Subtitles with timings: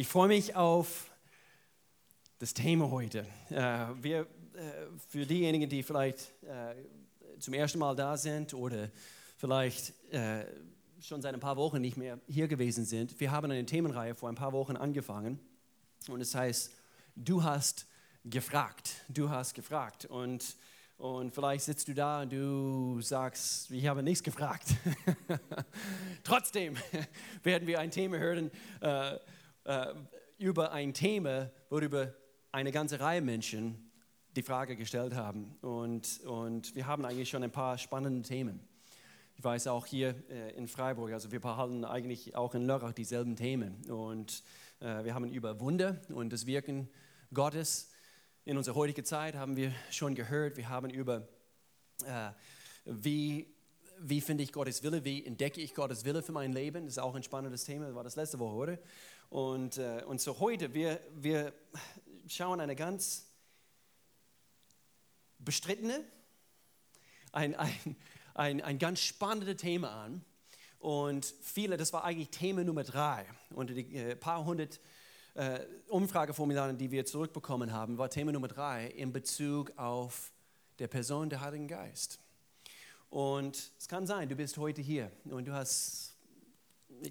[0.00, 1.10] Ich freue mich auf
[2.38, 3.26] das Thema heute.
[3.50, 4.24] Äh, wir, äh,
[5.10, 6.74] für diejenigen, die vielleicht äh,
[7.38, 8.88] zum ersten Mal da sind oder
[9.36, 9.92] vielleicht
[11.02, 14.30] schon seit ein paar Wochen nicht mehr hier gewesen sind, wir haben eine Themenreihe vor
[14.30, 15.38] ein paar Wochen angefangen
[16.08, 16.72] und es heißt,
[17.14, 17.86] du hast
[18.24, 20.56] gefragt, du hast gefragt und
[20.96, 24.66] und vielleicht sitzt du da und du sagst, ich habe nichts gefragt.
[26.24, 26.76] Trotzdem
[27.42, 28.50] werden wir ein Thema hören,
[29.70, 29.94] äh,
[30.38, 32.12] über ein Thema, worüber
[32.50, 33.92] eine ganze Reihe Menschen
[34.34, 35.56] die Frage gestellt haben.
[35.60, 38.60] Und, und wir haben eigentlich schon ein paar spannende Themen.
[39.36, 43.36] Ich weiß auch hier äh, in Freiburg, also wir behalten eigentlich auch in Lörrach dieselben
[43.36, 43.88] Themen.
[43.88, 44.42] Und
[44.80, 46.88] äh, wir haben über Wunder und das Wirken
[47.32, 47.90] Gottes
[48.44, 50.56] in unserer heutigen Zeit haben wir schon gehört.
[50.56, 51.28] Wir haben über,
[52.04, 52.30] äh,
[52.86, 53.54] wie,
[54.00, 56.86] wie finde ich Gottes Wille, wie entdecke ich Gottes Wille für mein Leben.
[56.86, 58.78] Das ist auch ein spannendes Thema, das war das letzte Woche, oder?
[59.30, 61.52] Und, äh, und so heute, wir, wir
[62.26, 63.26] schauen eine ganz
[65.38, 66.04] bestrittene,
[67.32, 67.96] ein, ein,
[68.34, 70.24] ein, ein ganz spannendes Thema an.
[70.80, 73.24] Und viele, das war eigentlich Thema Nummer drei.
[73.50, 74.80] Unter die äh, paar hundert
[75.34, 80.32] äh, Umfrageformularen, die wir zurückbekommen haben, war Thema Nummer drei in Bezug auf
[80.80, 82.18] der Person der Heiligen Geist.
[83.10, 86.09] Und es kann sein, du bist heute hier und du hast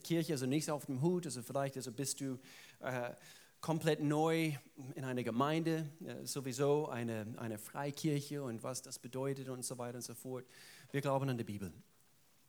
[0.04, 2.40] Kirche, also nichts auf dem Hut, also vielleicht also bist du
[2.80, 3.12] äh,
[3.62, 4.54] komplett neu
[4.96, 9.98] in einer Gemeinde, äh, sowieso eine, eine Freikirche und was das bedeutet und so weiter
[9.98, 10.46] und so fort.
[10.92, 11.72] Wir glauben an die Bibel.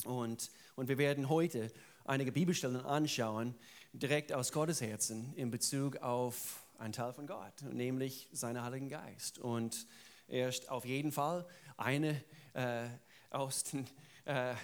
[0.05, 1.71] Und, und wir werden heute
[2.05, 3.55] einige Bibelstellen anschauen,
[3.93, 9.39] direkt aus Gottes Herzen in Bezug auf einen Teil von Gott, nämlich seinen Heiligen Geist.
[9.39, 9.87] Und
[10.29, 11.47] erst auf jeden Fall
[11.77, 12.23] eine,
[12.55, 12.89] äh,
[13.31, 13.87] aus, den,
[14.25, 14.55] äh,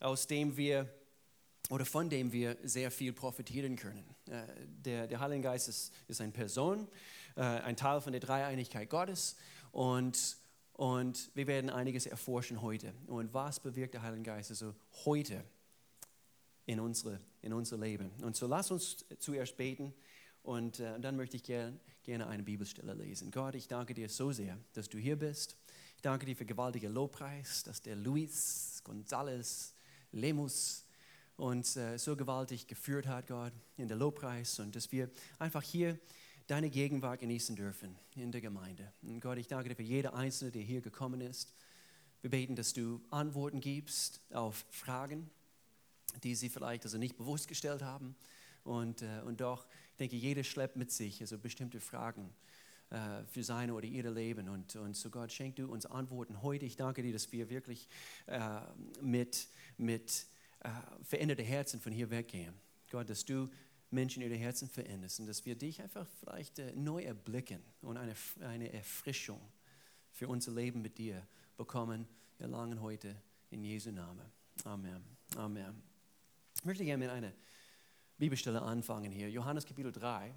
[0.00, 0.88] aus dem wir
[1.70, 4.04] oder von dem wir sehr viel profitieren können.
[4.28, 6.86] Äh, der, der Heilige Geist ist, ist eine Person,
[7.36, 9.36] äh, ein Teil von der Dreieinigkeit Gottes
[9.72, 10.36] und,
[10.74, 12.92] und wir werden einiges erforschen heute.
[13.06, 14.74] Und was bewirkt der Heilige Geist also
[15.04, 15.42] heute
[16.66, 18.10] in unsere, in unser Leben?
[18.22, 19.92] Und so lass uns zuerst beten
[20.42, 23.32] und äh, dann möchte ich gern, gerne eine Bibelstelle lesen.
[23.32, 25.56] Gott, ich danke dir so sehr, dass du hier bist.
[25.96, 29.72] Ich danke dir für gewaltige Lobpreis, dass der Luis González
[30.12, 30.85] Lemus
[31.36, 35.98] uns äh, so gewaltig geführt hat, Gott, in der Lobpreis und dass wir einfach hier
[36.46, 38.92] deine Gegenwart genießen dürfen in der Gemeinde.
[39.02, 41.52] Und Gott, ich danke dir für jede Einzelne, der hier gekommen ist.
[42.22, 45.28] Wir beten, dass du Antworten gibst auf Fragen,
[46.22, 48.16] die sie vielleicht also nicht bewusst gestellt haben.
[48.64, 52.32] Und, äh, und doch, ich denke, jeder schleppt mit sich also bestimmte Fragen
[52.90, 54.48] äh, für sein oder ihr Leben.
[54.48, 56.64] Und, und so Gott, schenk du uns Antworten heute.
[56.64, 57.88] Ich danke dir, dass wir wirklich
[58.26, 58.60] äh,
[59.00, 60.26] mit, mit
[60.66, 62.54] äh, veränderte Herzen von hier weggehen.
[62.90, 63.48] Gott, dass du
[63.90, 68.14] Menschen ihre Herzen veränderst und dass wir dich einfach vielleicht äh, neu erblicken und eine,
[68.40, 69.40] eine Erfrischung
[70.10, 72.06] für unser Leben mit dir bekommen,
[72.38, 73.14] erlangen heute
[73.50, 74.26] in Jesu Namen.
[74.64, 75.04] Amen.
[75.36, 75.82] Amen.
[76.56, 77.32] Ich möchte gerne mit einer
[78.18, 80.34] Bibelstelle anfangen hier, Johannes Kapitel 3.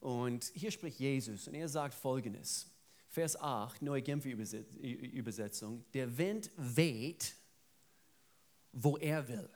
[0.00, 2.70] Und hier spricht Jesus und er sagt folgendes.
[3.08, 5.84] Vers 8, neue Genfer Übersetzung.
[5.92, 7.34] Der Wind weht
[8.72, 9.48] wo er will.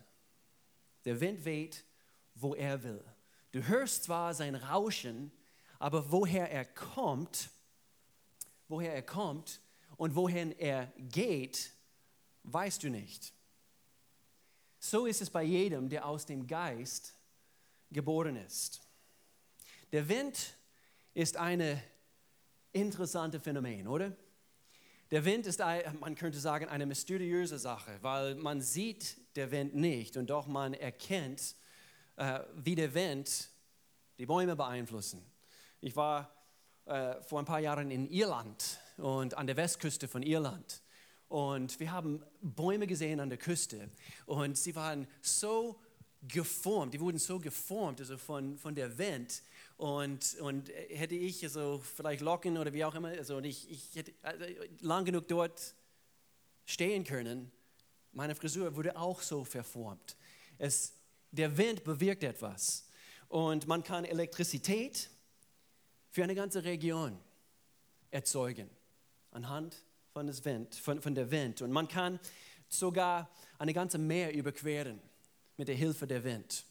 [1.05, 1.85] Der Wind weht,
[2.35, 3.05] wo er will.
[3.53, 5.31] Du hörst zwar sein Rauschen,
[5.79, 7.51] aber woher er kommt,
[8.69, 9.61] woher er kommt
[9.97, 11.73] und wohin er geht,
[12.45, 13.33] weißt du nicht.
[14.79, 17.15] So ist es bei jedem, der aus dem Geist
[17.91, 18.83] geboren ist.
[19.93, 20.57] Der Wind
[21.15, 21.83] ist eine
[22.73, 24.17] interessante Phänomen, oder?
[25.15, 30.17] Der Wind ist, man könnte sagen, eine mysteriöse Sache, weil man sieht der Wind nicht
[30.17, 31.55] und doch man erkennt,
[32.17, 33.49] äh, wie der Wind
[34.19, 35.25] die Bäume beeinflussen.
[35.81, 36.35] Ich war
[36.87, 40.83] äh, vor ein paar Jahren in Irland und an der Westküste von Irland.
[41.29, 43.89] Und wir haben Bäume gesehen an der Küste
[44.27, 45.81] und sie waren so
[46.23, 49.45] geformt, die wurden so geformt, also von, von der Wind,
[49.77, 54.13] und, und hätte ich also vielleicht Locken oder wie auch immer, also ich, ich hätte
[54.23, 54.45] also
[54.81, 55.75] lang genug dort
[56.65, 57.51] stehen können,
[58.13, 60.17] meine Frisur wurde auch so verformt.
[60.59, 60.95] Es,
[61.33, 62.89] der Wind bewirkt etwas.
[63.29, 65.11] Und man kann Elektrizität
[66.11, 67.19] für eine ganze Region
[68.13, 68.71] erzeugen
[69.33, 71.61] anhand von, des Wind, von, von der Wind.
[71.61, 72.21] Und man kann
[72.69, 73.29] sogar
[73.59, 75.01] eine ganze Meer überqueren
[75.57, 76.65] mit der Hilfe der Wind.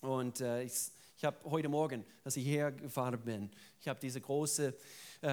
[0.00, 4.22] Und äh, ich ich habe heute Morgen, als ich hierher gefahren bin, ich habe diese
[4.22, 4.74] große,
[5.20, 5.28] äh,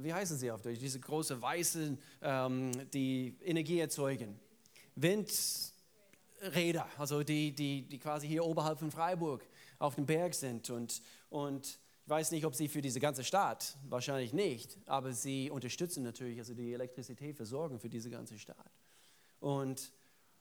[0.00, 4.36] wie heißen sie auf Deutsch, diese große weiße, ähm, die Energie erzeugen.
[4.96, 9.46] Windräder, also die, die, die quasi hier oberhalb von Freiburg
[9.78, 10.70] auf dem Berg sind.
[10.70, 11.00] Und,
[11.30, 16.02] und ich weiß nicht, ob sie für diese ganze Stadt, wahrscheinlich nicht, aber sie unterstützen
[16.02, 18.72] natürlich also die Elektrizität versorgen für diese ganze Stadt.
[19.38, 19.92] Und,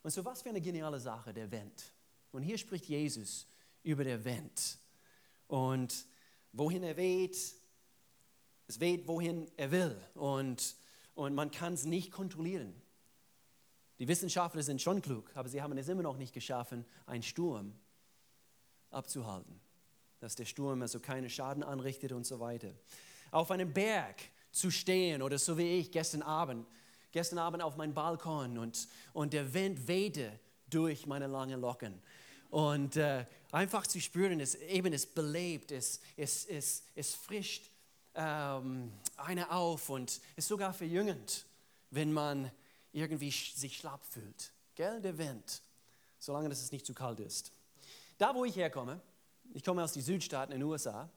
[0.02, 1.94] und so was für eine geniale Sache, der Wind.
[2.32, 3.46] Und hier spricht Jesus
[3.84, 4.80] über den Wind.
[5.48, 6.06] Und
[6.52, 7.38] wohin er weht,
[8.68, 9.98] es weht, wohin er will.
[10.14, 10.76] Und,
[11.16, 12.74] und man kann es nicht kontrollieren.
[14.00, 17.74] Die Wissenschaftler sind schon klug, aber sie haben es immer noch nicht geschaffen, einen Sturm
[18.92, 19.60] abzuhalten.
[20.20, 22.74] Dass der Sturm also keinen Schaden anrichtet und so weiter.
[23.32, 24.22] Auf einem Berg
[24.52, 26.68] zu stehen oder so wie ich gestern Abend,
[27.12, 30.40] gestern Abend auf meinem Balkon und, und der Wind wehte
[30.70, 32.02] durch meine langen Locken.
[32.50, 37.70] Und äh, einfach zu spüren, es, eben es belebt, es, es, es, es frischt
[38.16, 41.46] ähm, eine auf und ist sogar verjüngend,
[41.92, 42.52] wenn man
[42.92, 44.52] irgendwie sich schlapp fühlt.
[44.76, 45.62] Gell, der Wind,
[46.20, 47.52] solange es nicht zu kalt ist.
[48.18, 49.00] Da, wo ich herkomme,
[49.54, 51.10] ich komme aus den Südstaaten in den USA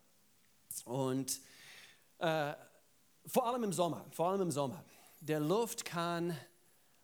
[0.84, 1.40] und
[2.18, 2.54] äh,
[3.26, 4.84] vor allem im Sommer, vor allem im Sommer,
[5.20, 6.36] der Luft kann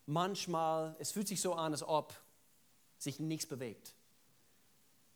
[0.06, 2.14] manchmal, es fühlt sich so an, als ob
[2.98, 3.94] sich nichts bewegt.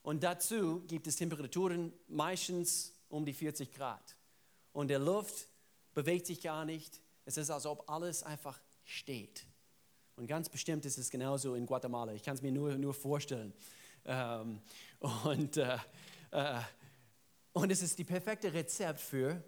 [0.03, 4.17] Und dazu gibt es Temperaturen meistens um die 40 Grad.
[4.73, 5.49] Und der Luft
[5.95, 7.01] bewegt sich gar nicht.
[7.25, 9.47] Es ist, als ob alles einfach steht.
[10.17, 12.13] Und ganz bestimmt ist es genauso in Guatemala.
[12.13, 13.53] Ich kann es mir nur, nur vorstellen.
[14.05, 14.61] Ähm,
[15.25, 15.79] und, äh,
[16.31, 16.61] äh,
[17.53, 19.43] und es ist die perfekte Rezept für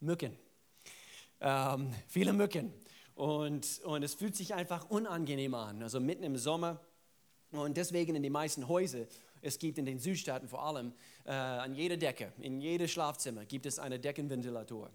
[0.00, 0.36] Mücken.
[1.40, 2.72] Ähm, viele Mücken.
[3.14, 5.82] Und, und es fühlt sich einfach unangenehm an.
[5.82, 6.80] Also mitten im Sommer.
[7.50, 9.06] Und deswegen in den meisten Häusern
[9.42, 10.92] es gibt in den Südstaaten vor allem
[11.24, 14.90] äh, an jeder Decke, in jedem Schlafzimmer gibt es einen Deckenventilator.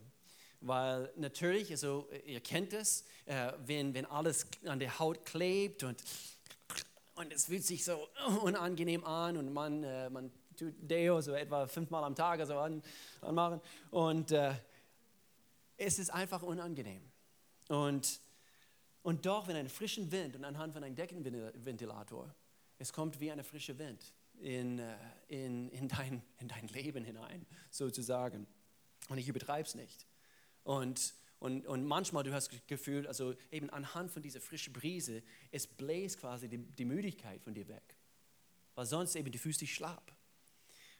[0.61, 6.01] Weil natürlich, also ihr kennt es, äh, wenn, wenn alles an der Haut klebt und,
[7.15, 8.07] und es fühlt sich so
[8.41, 12.81] unangenehm an und man, äh, man tut Deo so etwa fünfmal am Tag also an,
[13.21, 13.59] anmachen
[13.91, 14.53] und äh,
[15.77, 17.01] es ist einfach unangenehm.
[17.67, 18.21] Und,
[19.01, 22.33] und doch, wenn ein frischen Wind und anhand von einem Deckenventilator,
[22.77, 24.95] es kommt wie ein frischer Wind in, äh,
[25.27, 28.47] in, in, dein, in dein Leben hinein, sozusagen.
[29.09, 30.05] Und ich übertreibe es nicht.
[30.63, 35.23] Und, und, und manchmal, du hast das Gefühl, also eben anhand von dieser frischen Brise,
[35.51, 37.97] es bläst quasi die, die Müdigkeit von dir weg.
[38.75, 40.11] Weil sonst eben, du fühlst dich schlapp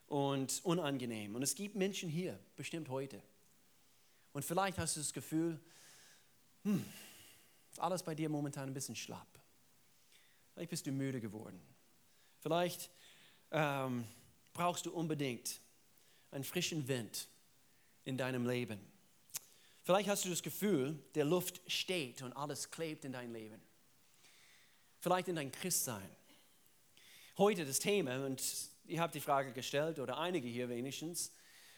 [0.08, 1.36] und unangenehm.
[1.36, 3.22] Und es gibt Menschen hier, bestimmt heute.
[4.34, 5.60] Und vielleicht hast du das Gefühl,
[6.64, 6.84] hm,
[7.72, 9.40] ist alles bei dir momentan ein bisschen schlapp.
[10.54, 11.60] Vielleicht bist du müde geworden.
[12.40, 12.92] Vielleicht
[13.54, 14.06] ähm,
[14.52, 15.62] brauchst du unbedingt
[16.32, 17.28] einen frischen Wind
[18.04, 18.80] in deinem Leben.
[19.84, 23.62] Vielleicht hast du das Gefühl, der Luft steht und alles klebt in dein Leben.
[25.00, 26.10] Vielleicht in dein Christsein.
[27.38, 28.42] Heute das Thema, und
[28.86, 31.32] ihr habt die Frage gestellt, oder einige hier wenigstens,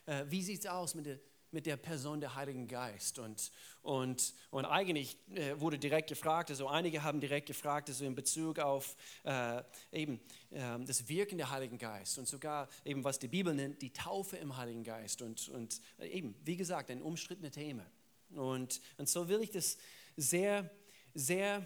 [0.06, 1.20] äh, wie sieht es aus mit der
[1.56, 3.18] mit der Person der Heiligen Geist.
[3.18, 3.50] Und,
[3.82, 8.60] und, und eigentlich äh, wurde direkt gefragt, also einige haben direkt gefragt, also in Bezug
[8.60, 9.64] auf äh,
[9.94, 10.20] eben
[10.52, 14.36] äh, das Wirken der Heiligen Geist und sogar eben, was die Bibel nennt, die Taufe
[14.36, 15.22] im Heiligen Geist.
[15.22, 17.86] Und, und äh, eben, wie gesagt, ein umstrittenes Thema.
[18.32, 19.78] Und, und so will ich das
[20.18, 20.70] sehr,
[21.14, 21.64] sehr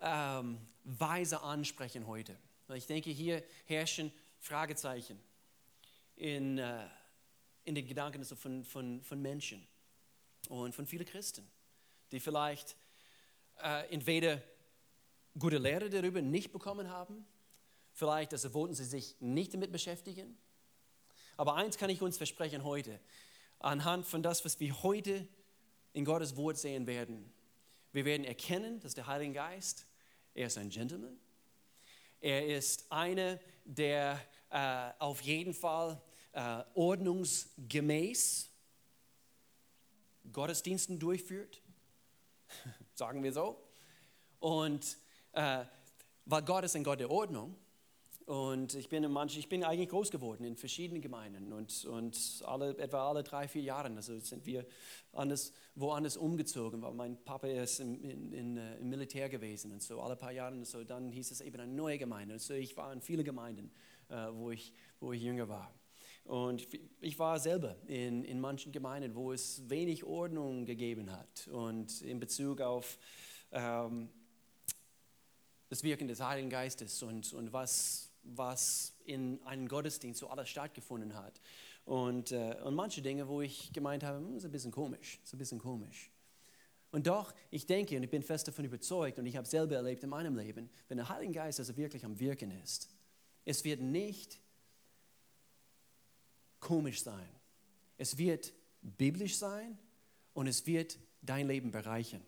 [0.00, 2.36] ähm, weise ansprechen heute.
[2.74, 5.18] Ich denke, hier herrschen Fragezeichen
[6.14, 6.86] in äh,
[7.64, 9.66] in den Gedanken von, von, von Menschen
[10.48, 11.48] und von vielen Christen,
[12.10, 12.76] die vielleicht
[13.62, 14.42] äh, entweder
[15.38, 17.26] gute Lehre darüber nicht bekommen haben,
[17.92, 20.36] vielleicht also wollten sie sich nicht damit beschäftigen.
[21.36, 23.00] Aber eins kann ich uns versprechen heute,
[23.58, 25.26] anhand von das, was wir heute
[25.92, 27.32] in Gottes Wort sehen werden.
[27.92, 29.86] Wir werden erkennen, dass der Heilige Geist,
[30.34, 31.18] er ist ein Gentleman.
[32.20, 34.20] Er ist einer, der
[34.50, 36.00] äh, auf jeden Fall
[36.32, 38.50] äh, ordnungsgemäß
[40.32, 41.60] Gottesdiensten durchführt,
[42.94, 43.62] sagen wir so.
[44.40, 44.96] Und
[45.32, 45.64] äh,
[46.24, 47.56] weil Gott ist ein Gott der Ordnung.
[48.26, 52.78] Und ich bin, manch, ich bin eigentlich groß geworden in verschiedenen Gemeinden und, und alle,
[52.78, 54.64] etwa alle drei, vier Jahre also sind wir
[55.12, 59.82] anders, woanders umgezogen, weil mein Papa ist im, in, in, äh, im Militär gewesen und
[59.82, 62.34] so alle paar Jahre so, dann hieß es eben eine neue Gemeinde.
[62.34, 63.72] Und so ich war in viele Gemeinden,
[64.08, 65.74] äh, wo, ich, wo ich jünger war.
[66.24, 66.66] Und
[67.00, 71.48] ich war selber in, in manchen Gemeinden, wo es wenig Ordnung gegeben hat.
[71.48, 72.98] Und in Bezug auf
[73.50, 74.08] ähm,
[75.68, 81.14] das Wirken des Heiligen Geistes und, und was, was in einem Gottesdienst so alles stattgefunden
[81.14, 81.40] hat.
[81.84, 85.34] Und, äh, und manche Dinge, wo ich gemeint habe, hm, ist ein bisschen komisch, ist
[85.34, 86.10] ein bisschen komisch.
[86.90, 90.04] Und doch, ich denke und ich bin fest davon überzeugt und ich habe selber erlebt
[90.04, 92.90] in meinem Leben, wenn der Heilige Geist also wirklich am Wirken ist,
[93.46, 94.41] es wird nicht
[96.62, 97.28] komisch sein.
[97.98, 99.76] Es wird biblisch sein
[100.32, 102.22] und es wird dein Leben bereichern.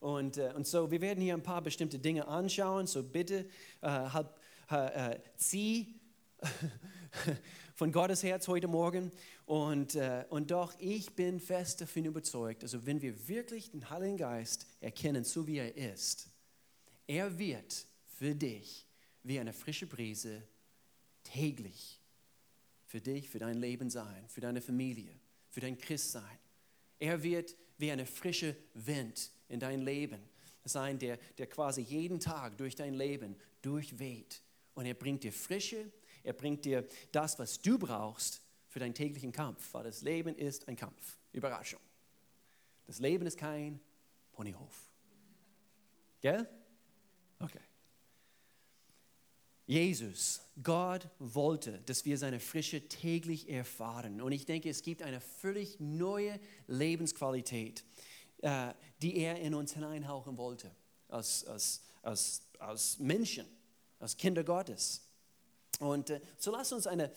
[0.00, 2.86] Und, äh, und so, wir werden hier ein paar bestimmte Dinge anschauen.
[2.86, 3.46] So bitte
[3.82, 4.40] äh, hab,
[4.70, 6.00] äh, zieh
[7.74, 9.12] von Gottes Herz heute Morgen.
[9.44, 14.16] Und, äh, und doch, ich bin fest davon überzeugt, also wenn wir wirklich den Heiligen
[14.16, 16.28] Geist erkennen, so wie er ist,
[17.06, 17.86] er wird
[18.18, 18.86] für dich
[19.22, 20.42] wie eine frische Brise
[21.24, 21.99] täglich
[22.90, 25.14] für dich, für dein Leben sein, für deine Familie,
[25.48, 26.38] für dein Christsein.
[26.98, 30.20] Er wird wie eine frische Wind in dein Leben
[30.64, 34.42] sein, der, der quasi jeden Tag durch dein Leben durchweht.
[34.74, 35.92] Und er bringt dir Frische,
[36.24, 40.66] er bringt dir das, was du brauchst für deinen täglichen Kampf, weil das Leben ist
[40.66, 41.16] ein Kampf.
[41.32, 41.80] Überraschung.
[42.88, 43.78] Das Leben ist kein
[44.32, 44.90] Ponyhof.
[46.20, 46.48] Gell?
[47.38, 47.60] Okay.
[49.70, 54.20] Jesus, Gott wollte, dass wir seine Frische täglich erfahren.
[54.20, 57.84] Und ich denke, es gibt eine völlig neue Lebensqualität,
[58.38, 60.74] äh, die er in uns hineinhauchen wollte,
[61.06, 63.46] als, als, als, als Menschen,
[64.00, 65.02] als Kinder Gottes.
[65.78, 67.08] Und äh, so lasst uns einen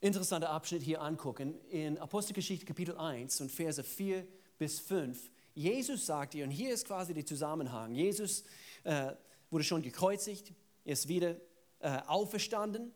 [0.00, 1.54] interessanten Abschnitt hier angucken.
[1.70, 4.26] In Apostelgeschichte Kapitel 1 und Verse 4
[4.58, 5.30] bis 5.
[5.54, 8.42] Jesus sagt ihr, und hier ist quasi der Zusammenhang, Jesus
[8.82, 9.12] äh,
[9.50, 10.52] wurde schon gekreuzigt,
[10.88, 11.36] ist wieder
[11.80, 12.92] äh, auferstanden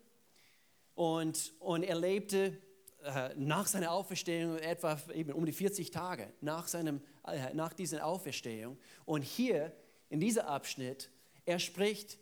[0.94, 2.58] und, und er lebte
[3.04, 8.06] äh, nach seiner Auferstehung etwa eben um die 40 Tage nach, seinem, äh, nach dieser
[8.06, 8.78] Auferstehung.
[9.04, 9.72] Und hier
[10.08, 11.11] in diesem Abschnitt,
[11.44, 12.18] er spricht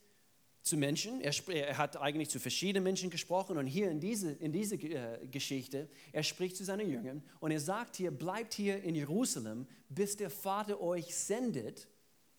[0.62, 4.52] zu Menschen, er, er, hat eigentlich zu verschiedenen Menschen gesprochen und hier in diese, in
[4.52, 8.94] diese äh, Geschichte, er spricht zu seinen Jüngern und er sagt hier, bleibt hier in
[8.94, 11.88] Jerusalem, bis der Vater euch sendet.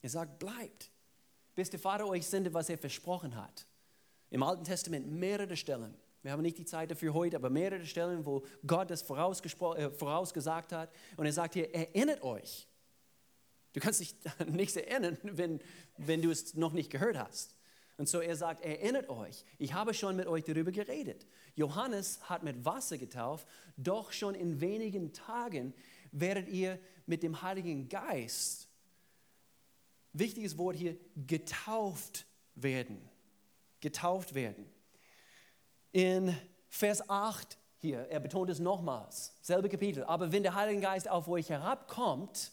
[0.02, 0.91] Er sagt, bleibt
[1.56, 3.68] bis der Vater euch sendet, was er versprochen hat.
[4.30, 5.94] Im Alten Testament mehrere Stellen.
[6.24, 10.72] Wir haben nicht die Zeit dafür heute, aber mehrere Stellen, wo Gott das äh, vorausgesagt
[10.72, 10.92] hat.
[11.18, 12.68] Und er sagt hier, erinnert euch.
[13.74, 14.16] Du kannst dich
[14.48, 15.60] nichts erinnern, wenn,
[15.98, 17.56] wenn du es noch nicht gehört hast.
[17.98, 21.28] Und so er sagt, erinnert euch, ich habe schon mit euch darüber geredet.
[21.56, 25.74] Johannes hat mit Wasser getauft, doch schon in wenigen Tagen
[26.12, 28.71] werdet ihr mit dem Heiligen Geist
[30.14, 32.26] wichtiges Wort hier, getauft
[32.56, 33.10] werden.
[33.80, 34.70] Getauft werden.
[35.92, 36.36] In
[36.70, 41.28] Vers 8 hier, er betont es nochmals, selbe Kapitel, aber wenn der Heilige Geist auf
[41.28, 42.52] euch herabkommt,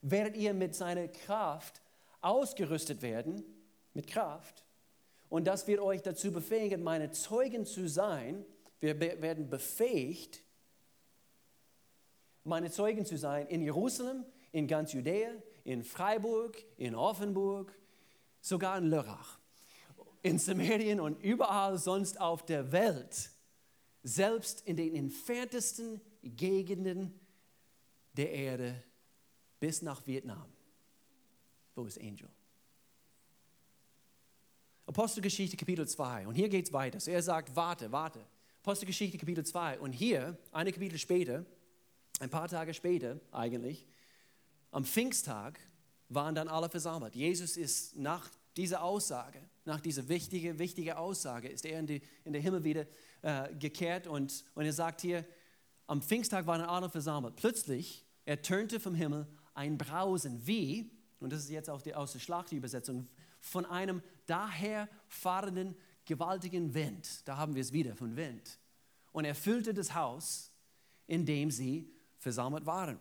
[0.00, 1.82] werdet ihr mit seiner Kraft
[2.22, 3.44] ausgerüstet werden,
[3.92, 4.64] mit Kraft.
[5.28, 8.44] Und das wird euch dazu befähigen, meine Zeugen zu sein.
[8.80, 10.42] Wir werden befähigt,
[12.42, 15.30] meine Zeugen zu sein in Jerusalem, in ganz Judäa,
[15.64, 17.76] in Freiburg, in Offenburg,
[18.40, 19.38] sogar in Lörrach,
[20.22, 23.30] in Samarien und überall sonst auf der Welt,
[24.02, 27.18] selbst in den entferntesten Gegenden
[28.16, 28.82] der Erde
[29.58, 30.46] bis nach Vietnam.
[31.74, 32.28] Wo ist Angel?
[34.86, 36.26] Apostelgeschichte Kapitel 2.
[36.26, 36.98] Und hier geht es weiter.
[36.98, 38.26] So er sagt, warte, warte.
[38.62, 39.78] Apostelgeschichte Kapitel 2.
[39.78, 41.44] Und hier, eine Kapitel später,
[42.18, 43.86] ein paar Tage später eigentlich,
[44.70, 45.58] am Pfingsttag
[46.08, 47.14] waren dann alle versammelt.
[47.14, 52.32] Jesus ist nach dieser Aussage, nach dieser wichtigen, wichtigen Aussage, ist er in, die, in
[52.32, 52.86] den Himmel wieder
[53.22, 55.24] äh, gekehrt und, und er sagt hier,
[55.86, 57.36] am Pfingsttag waren alle versammelt.
[57.36, 62.20] Plötzlich ertönte vom Himmel ein Brausen, wie, und das ist jetzt auch die, aus der
[62.20, 63.08] Schlachtübersetzung,
[63.40, 67.26] von einem daherfahrenden, gewaltigen Wind.
[67.26, 68.58] Da haben wir es wieder, von Wind.
[69.12, 70.52] Und erfüllte das Haus,
[71.06, 72.98] in dem sie versammelt waren.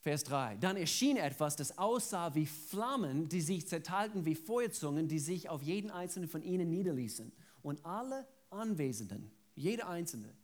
[0.00, 0.56] Vers 3.
[0.56, 5.62] Dann erschien etwas, das aussah wie Flammen, die sich zerteilten wie Feuerzungen, die sich auf
[5.62, 7.32] jeden einzelnen von ihnen niederließen.
[7.62, 10.34] Und alle Anwesenden, jeder einzelne,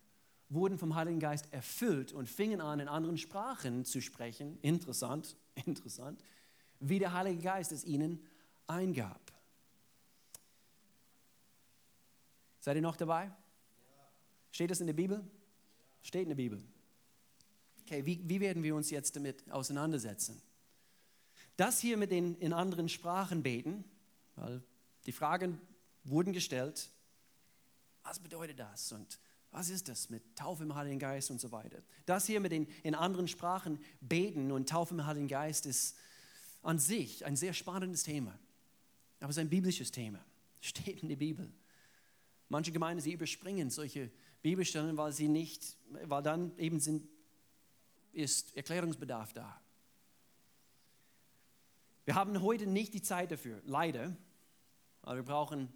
[0.51, 4.59] wurden vom Heiligen Geist erfüllt und fingen an, in anderen Sprachen zu sprechen.
[4.61, 6.23] Interessant, interessant,
[6.79, 8.21] wie der Heilige Geist es ihnen
[8.67, 9.33] eingab.
[12.61, 13.31] Seid ihr noch dabei?
[14.51, 15.25] Steht das in der Bibel?
[16.03, 16.63] Steht in der Bibel.
[17.87, 20.43] Okay, wie, wie werden wir uns jetzt damit auseinandersetzen?
[21.57, 23.85] Das hier mit den in anderen Sprachen beten,
[24.35, 24.61] weil
[25.07, 25.61] die Fragen
[26.03, 26.91] wurden gestellt,
[28.03, 29.21] was bedeutet das und
[29.53, 31.81] was ist das mit Taufe im Heiligen Geist und so weiter.
[32.07, 35.97] Das hier mit den in anderen Sprachen beten und Taufe im Heiligen Geist ist
[36.63, 38.37] an sich ein sehr spannendes Thema,
[39.21, 40.19] aber es ist ein biblisches Thema,
[40.61, 41.53] steht in der Bibel.
[42.49, 44.11] Manche Gemeinden, sie überspringen solche
[44.43, 47.09] Bibelstellen, weil sie nicht, weil dann eben sind
[48.17, 49.61] ist Erklärungsbedarf da.
[52.07, 54.17] Wir haben heute nicht die Zeit dafür, leider.
[55.03, 55.69] Aber wir brauchen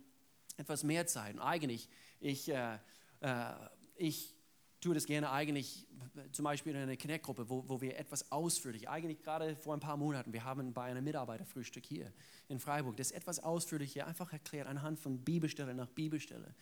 [0.57, 1.35] etwas mehr Zeit.
[1.35, 2.79] Und eigentlich, ich, äh,
[3.21, 3.53] äh,
[3.97, 4.35] ich
[4.81, 5.87] tue das gerne eigentlich
[6.33, 9.99] zum Beispiel in einer Connect-Gruppe, wo, wo wir etwas ausführlich, eigentlich gerade vor ein paar
[9.99, 12.11] Monaten, wir haben bei einem Mitarbeiterfrühstück hier
[12.49, 16.55] in Freiburg, das etwas ausführlicher einfach erklärt anhand von Bibelstelle nach Bibelstelle.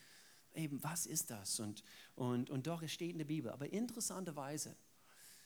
[0.54, 1.60] Eben, was ist das?
[1.60, 1.84] Und,
[2.16, 3.52] und, und doch, es steht in der Bibel.
[3.52, 4.76] Aber interessanterweise,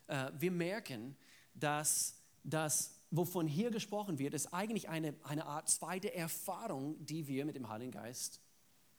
[0.07, 1.17] wir merken,
[1.55, 7.45] dass das, wovon hier gesprochen wird, ist eigentlich eine, eine Art zweite Erfahrung, die wir
[7.45, 8.41] mit dem Heiligen Geist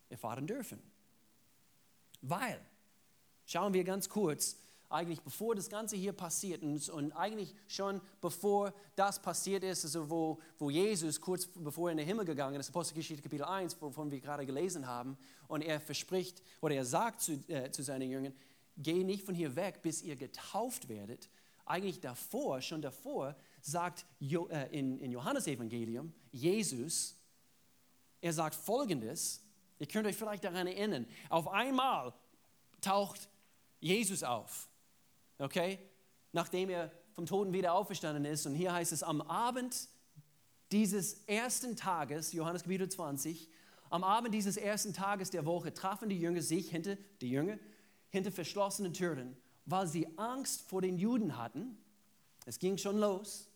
[0.09, 0.81] erfahren dürfen.
[2.21, 2.59] Weil,
[3.45, 4.57] schauen wir ganz kurz,
[4.93, 10.09] eigentlich bevor das Ganze hier passiert und, und eigentlich schon bevor das passiert ist, also
[10.09, 14.11] wo, wo Jesus kurz bevor er in den Himmel gegangen ist, Apostelgeschichte Kapitel 1, wovon
[14.11, 15.17] wir gerade gelesen haben,
[15.47, 18.33] und er verspricht oder er sagt zu, äh, zu seinen Jüngern,
[18.77, 21.29] geh nicht von hier weg, bis ihr getauft werdet.
[21.65, 27.15] Eigentlich davor, schon davor, sagt jo, äh, in, in Johannes Evangelium Jesus,
[28.21, 29.41] er sagt folgendes,
[29.79, 32.13] ihr könnt euch vielleicht daran erinnern, auf einmal
[32.81, 33.29] taucht
[33.79, 34.67] Jesus auf,
[35.37, 35.79] okay,
[36.31, 38.45] nachdem er vom Toten wieder auferstanden ist.
[38.45, 39.87] Und hier heißt es, am Abend
[40.71, 43.49] dieses ersten Tages, Johannes Kapitel 20,
[43.89, 47.59] am Abend dieses ersten Tages der Woche trafen die Jünger sich hinter, die Jünger,
[48.13, 51.75] hinter verschlossenen Türen, weil sie Angst vor den Juden hatten.
[52.45, 53.49] Es ging schon los.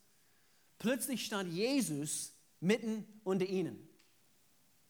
[0.80, 3.88] Plötzlich stand Jesus mitten unter ihnen.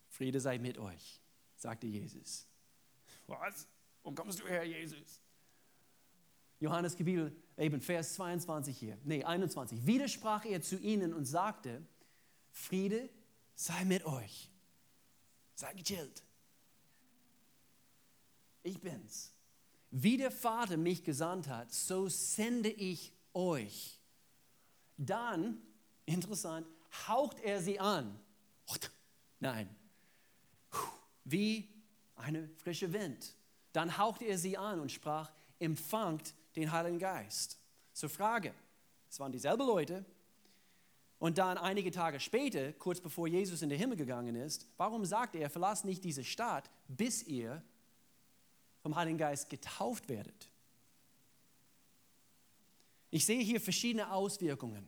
[0.07, 1.19] Friede sei mit euch,
[1.57, 2.47] sagte Jesus.
[3.27, 3.67] Was?
[4.03, 5.19] Wo kommst du her, Jesus?
[6.61, 9.85] Johannes Kapitel, eben Vers 22 hier, nee, 21.
[9.85, 11.85] Wieder sprach er zu ihnen und sagte,
[12.51, 13.09] Friede
[13.53, 14.49] sei mit euch.
[15.55, 16.23] Sei gechillt.
[18.63, 19.36] Ich bin's.
[19.91, 23.99] Wie der Vater mich gesandt hat, so sende ich euch.
[24.97, 25.61] Dann,
[26.05, 26.67] interessant,
[27.07, 28.19] haucht er sie an.
[29.39, 29.69] Nein,
[31.23, 31.69] wie
[32.15, 33.35] eine frische Wind.
[33.73, 37.59] Dann hauchte er sie an und sprach, empfangt den Heiligen Geist.
[37.93, 38.53] Zur Frage,
[39.09, 40.05] es waren dieselben Leute.
[41.19, 45.35] Und dann einige Tage später, kurz bevor Jesus in den Himmel gegangen ist, warum sagt
[45.35, 47.63] er, verlasst nicht diese Stadt, bis ihr
[48.87, 50.49] vom Heiligen Geist getauft werdet?
[53.09, 54.87] Ich sehe hier verschiedene Auswirkungen.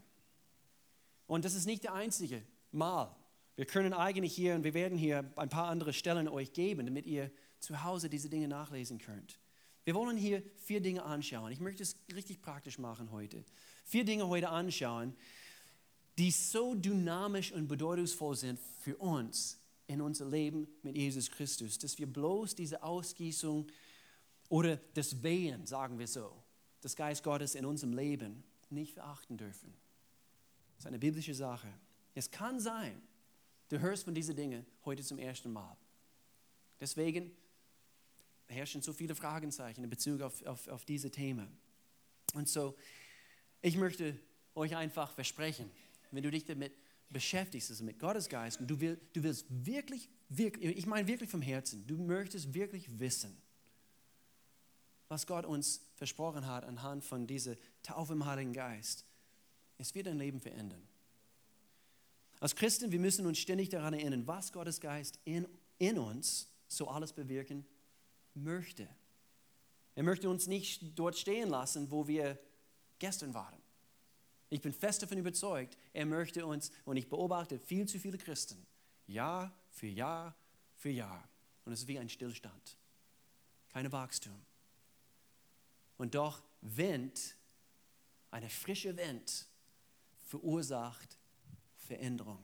[1.27, 3.13] Und das ist nicht der einzige Mal.
[3.57, 7.07] Wir können eigentlich hier, und wir werden hier ein paar andere Stellen euch geben, damit
[7.07, 9.37] ihr zu Hause diese Dinge nachlesen könnt.
[9.83, 11.51] Wir wollen hier vier Dinge anschauen.
[11.51, 13.43] Ich möchte es richtig praktisch machen heute.
[13.83, 15.13] Vier Dinge heute anschauen,
[16.17, 19.59] die so dynamisch und bedeutungsvoll sind für uns
[19.89, 23.65] in unser Leben mit Jesus Christus, dass wir bloß diese Ausgießung
[24.49, 26.31] oder das Wehen, sagen wir so,
[26.83, 29.73] des Geist Gottes in unserem Leben nicht verachten dürfen.
[30.75, 31.67] Das ist eine biblische Sache.
[32.15, 33.01] Es kann sein,
[33.69, 35.77] du hörst von diesen Dingen heute zum ersten Mal.
[36.79, 37.31] Deswegen
[38.47, 41.47] herrschen so viele Fragezeichen in Bezug auf, auf, auf diese Themen.
[42.33, 42.75] Und so,
[43.61, 44.17] ich möchte
[44.55, 45.69] euch einfach versprechen,
[46.11, 46.73] wenn du dich damit
[47.09, 51.29] beschäftigst, also mit Gottes Geist, und du, will, du willst wirklich, wirklich, ich meine wirklich
[51.29, 53.35] vom Herzen, du möchtest wirklich wissen,
[55.09, 59.05] was Gott uns versprochen hat anhand von dieser Taufe im Heiligen Geist.
[59.77, 60.87] Es wird dein Leben verändern.
[62.39, 66.87] Als Christen, wir müssen uns ständig daran erinnern, was Gottes Geist in, in uns so
[66.87, 67.65] alles bewirken
[68.33, 68.87] möchte.
[69.95, 72.39] Er möchte uns nicht dort stehen lassen, wo wir
[72.99, 73.61] gestern waren.
[74.49, 78.65] Ich bin fest davon überzeugt, er möchte uns, und ich beobachte viel zu viele Christen,
[79.07, 80.35] Jahr für Jahr
[80.75, 81.27] für Jahr.
[81.65, 82.77] Und es ist wie ein Stillstand,
[83.69, 84.39] kein Wachstum.
[85.99, 87.35] Und doch Wind,
[88.31, 89.45] eine frische Wind,
[90.25, 91.19] verursacht
[91.75, 92.43] Veränderung.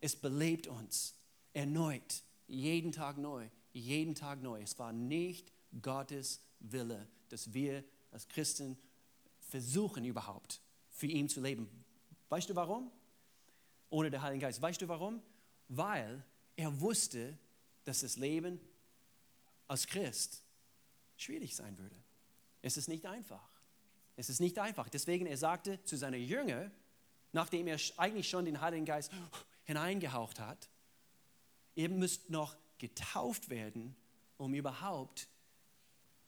[0.00, 1.16] Es belebt uns
[1.52, 4.60] erneut, jeden Tag neu jeden Tag neu.
[4.60, 8.78] Es war nicht Gottes Wille, dass wir als Christen
[9.40, 10.60] versuchen überhaupt
[10.90, 11.68] für ihn zu leben.
[12.28, 12.90] Weißt du warum?
[13.90, 14.60] Ohne den Heiligen Geist.
[14.60, 15.22] Weißt du warum?
[15.68, 16.24] Weil
[16.56, 17.38] er wusste,
[17.84, 18.60] dass das Leben
[19.66, 20.42] als Christ
[21.16, 21.96] schwierig sein würde.
[22.62, 23.48] Es ist nicht einfach.
[24.16, 24.88] Es ist nicht einfach.
[24.88, 26.72] Deswegen er sagte zu seinen Jüngern,
[27.32, 29.12] nachdem er eigentlich schon den Heiligen Geist
[29.64, 30.68] hineingehaucht hat,
[31.74, 33.94] ihr müsst noch getauft werden,
[34.36, 35.28] um überhaupt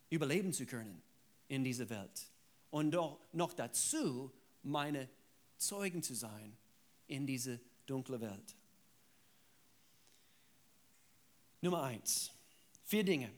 [0.09, 1.03] überleben zu können
[1.49, 2.29] in dieser Welt.
[2.71, 5.09] Und doch, noch dazu meine
[5.57, 6.57] Zeugen zu sein
[7.07, 8.55] in diese dunkle Welt.
[11.61, 12.31] Nummer eins.
[12.85, 13.31] Vier Dinge.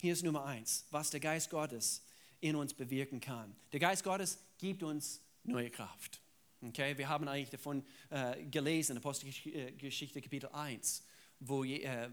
[0.00, 2.02] Hier ist Nummer eins, was der Geist Gottes
[2.44, 3.54] in uns bewirken kann.
[3.72, 6.20] Der Geist Gottes gibt uns neue Kraft.
[6.60, 11.04] Okay, wir haben eigentlich davon äh, gelesen, Apostelgeschichte Kapitel 1
[11.40, 12.08] wo, äh,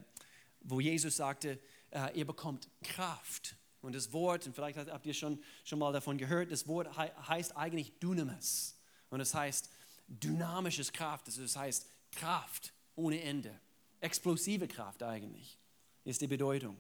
[0.62, 1.60] wo Jesus sagte,
[1.92, 3.56] äh, ihr bekommt Kraft.
[3.82, 7.10] Und das Wort, und vielleicht habt ihr schon, schon mal davon gehört, das Wort he
[7.28, 8.78] heißt eigentlich Dynamis.
[9.10, 9.70] Und es das heißt
[10.08, 13.60] dynamisches Kraft, also das heißt Kraft ohne Ende.
[14.00, 15.58] Explosive Kraft eigentlich
[16.04, 16.78] ist die Bedeutung.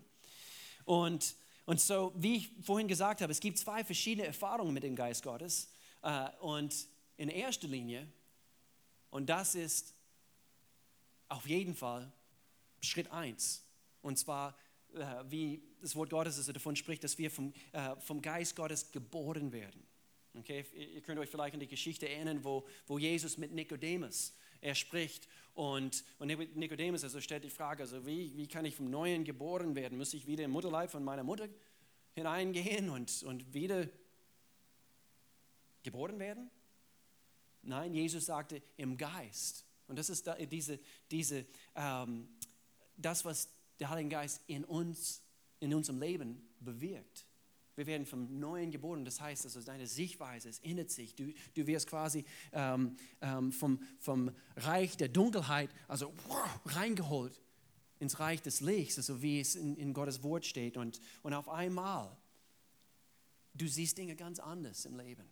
[0.85, 1.35] Und,
[1.65, 5.23] und so, wie ich vorhin gesagt habe, es gibt zwei verschiedene Erfahrungen mit dem Geist
[5.23, 5.69] Gottes.
[6.01, 8.07] Äh, und in erster Linie,
[9.09, 9.93] und das ist
[11.29, 12.11] auf jeden Fall
[12.81, 13.63] Schritt eins,
[14.01, 14.57] und zwar
[14.93, 18.91] äh, wie das Wort Gottes also davon spricht, dass wir vom, äh, vom Geist Gottes
[18.91, 19.85] geboren werden.
[20.35, 20.65] Okay?
[20.73, 25.27] Ihr könnt euch vielleicht an die Geschichte erinnern, wo, wo Jesus mit Nikodemus er spricht
[25.53, 29.75] und, und Nikodemus also stellt die Frage, also wie, wie kann ich vom Neuen geboren
[29.75, 29.97] werden?
[29.97, 31.49] Muss ich wieder im Mutterleib von meiner Mutter
[32.13, 33.87] hineingehen und, und wieder
[35.83, 36.49] geboren werden?
[37.63, 39.65] Nein, Jesus sagte im Geist.
[39.87, 40.79] Und das ist da, diese,
[41.11, 42.29] diese, ähm,
[42.97, 45.21] das, was der Heilige Geist in uns,
[45.59, 47.25] in unserem Leben bewirkt.
[47.75, 51.15] Wir werden vom Neuen geboren, das heißt, also deine Sichtweise, es ändert sich.
[51.15, 57.39] Du, du wirst quasi ähm, ähm, vom, vom Reich der Dunkelheit, also wow, reingeholt
[57.99, 60.75] ins Reich des Lichts, also wie es in, in Gottes Wort steht.
[60.75, 62.17] Und, und auf einmal,
[63.53, 65.29] du siehst Dinge ganz anders im Leben.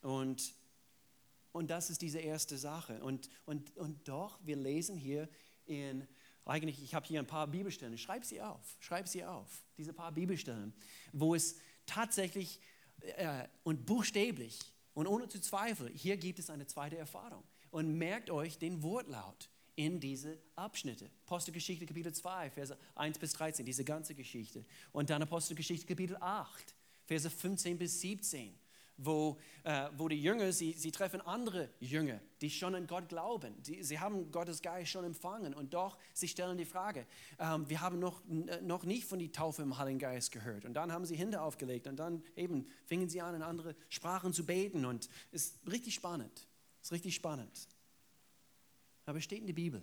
[0.00, 0.54] Und,
[1.52, 3.02] und das ist diese erste Sache.
[3.04, 5.28] Und, und, und doch, wir lesen hier
[5.66, 6.06] in
[6.46, 10.12] eigentlich, ich habe hier ein paar Bibelstellen, schreib sie auf, schreib sie auf, diese paar
[10.12, 10.74] Bibelstellen,
[11.12, 12.60] wo es tatsächlich
[13.00, 14.58] äh, und buchstäblich
[14.92, 17.42] und ohne zu zweifeln, hier gibt es eine zweite Erfahrung.
[17.70, 21.10] Und merkt euch den Wortlaut in diese Abschnitte.
[21.26, 24.64] Apostelgeschichte Kapitel 2, Verse 1 bis 13, diese ganze Geschichte.
[24.92, 26.76] Und dann Apostelgeschichte Kapitel 8,
[27.06, 28.54] Verse 15 bis 17
[28.96, 33.54] wo, äh, wo die Jünger, sie, sie treffen andere Jünger, die schon an Gott glauben.
[33.62, 37.06] Die, sie haben Gottes Geist schon empfangen und doch, sie stellen die Frage,
[37.38, 40.64] ähm, wir haben noch, äh, noch nicht von der Taufe im Heiligen Geist gehört.
[40.64, 44.32] Und dann haben sie Hände aufgelegt und dann eben fingen sie an, in andere Sprachen
[44.32, 46.46] zu beten und es ist richtig spannend.
[46.80, 47.68] Es ist richtig spannend.
[49.06, 49.82] Aber es steht in der Bibel.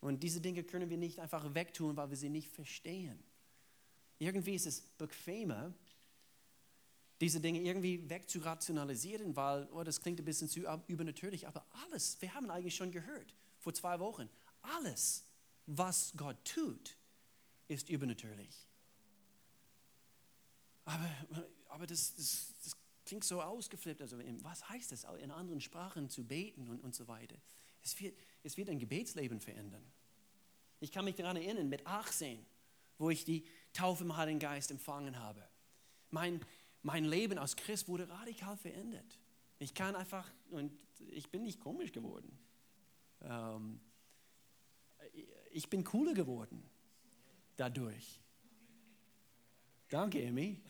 [0.00, 3.18] Und diese Dinge können wir nicht einfach wegtun, weil wir sie nicht verstehen.
[4.18, 5.72] Irgendwie ist es bequemer,
[7.20, 12.32] diese Dinge irgendwie wegzurationalisieren, weil oh, das klingt ein bisschen zu übernatürlich, aber alles, wir
[12.34, 14.28] haben eigentlich schon gehört vor zwei Wochen,
[14.62, 15.24] alles,
[15.66, 16.96] was Gott tut,
[17.66, 18.66] ist übernatürlich.
[20.84, 21.10] Aber,
[21.68, 26.24] aber das, das, das klingt so ausgeflippt, also was heißt das, in anderen Sprachen zu
[26.24, 27.36] beten und, und so weiter.
[27.82, 29.84] Es wird, es wird ein Gebetsleben verändern.
[30.80, 32.44] Ich kann mich daran erinnern, mit 18,
[32.98, 35.46] wo ich die Taufe im Heiligen Geist empfangen habe.
[36.10, 36.40] Mein,
[36.82, 39.18] mein Leben als Christ wurde radikal verändert.
[39.58, 40.72] Ich kann einfach, und
[41.10, 42.38] ich bin nicht komisch geworden.
[43.22, 43.80] Ähm,
[45.50, 46.62] ich bin cooler geworden
[47.56, 48.20] dadurch.
[49.88, 50.60] Danke, Emmy.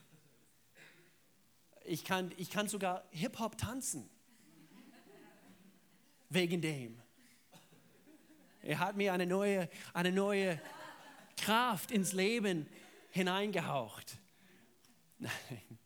[1.85, 4.09] Ich kann, ich kann sogar Hip-Hop tanzen.
[6.31, 7.01] Wegen dem.
[8.63, 10.61] Er hat mir eine neue, eine neue
[11.37, 12.69] Kraft ins Leben
[13.11, 14.19] hineingehaucht.
[15.19, 15.78] Nein.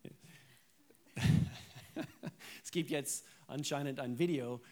[2.73, 4.63] Es gibt jetzt anscheinend ein Video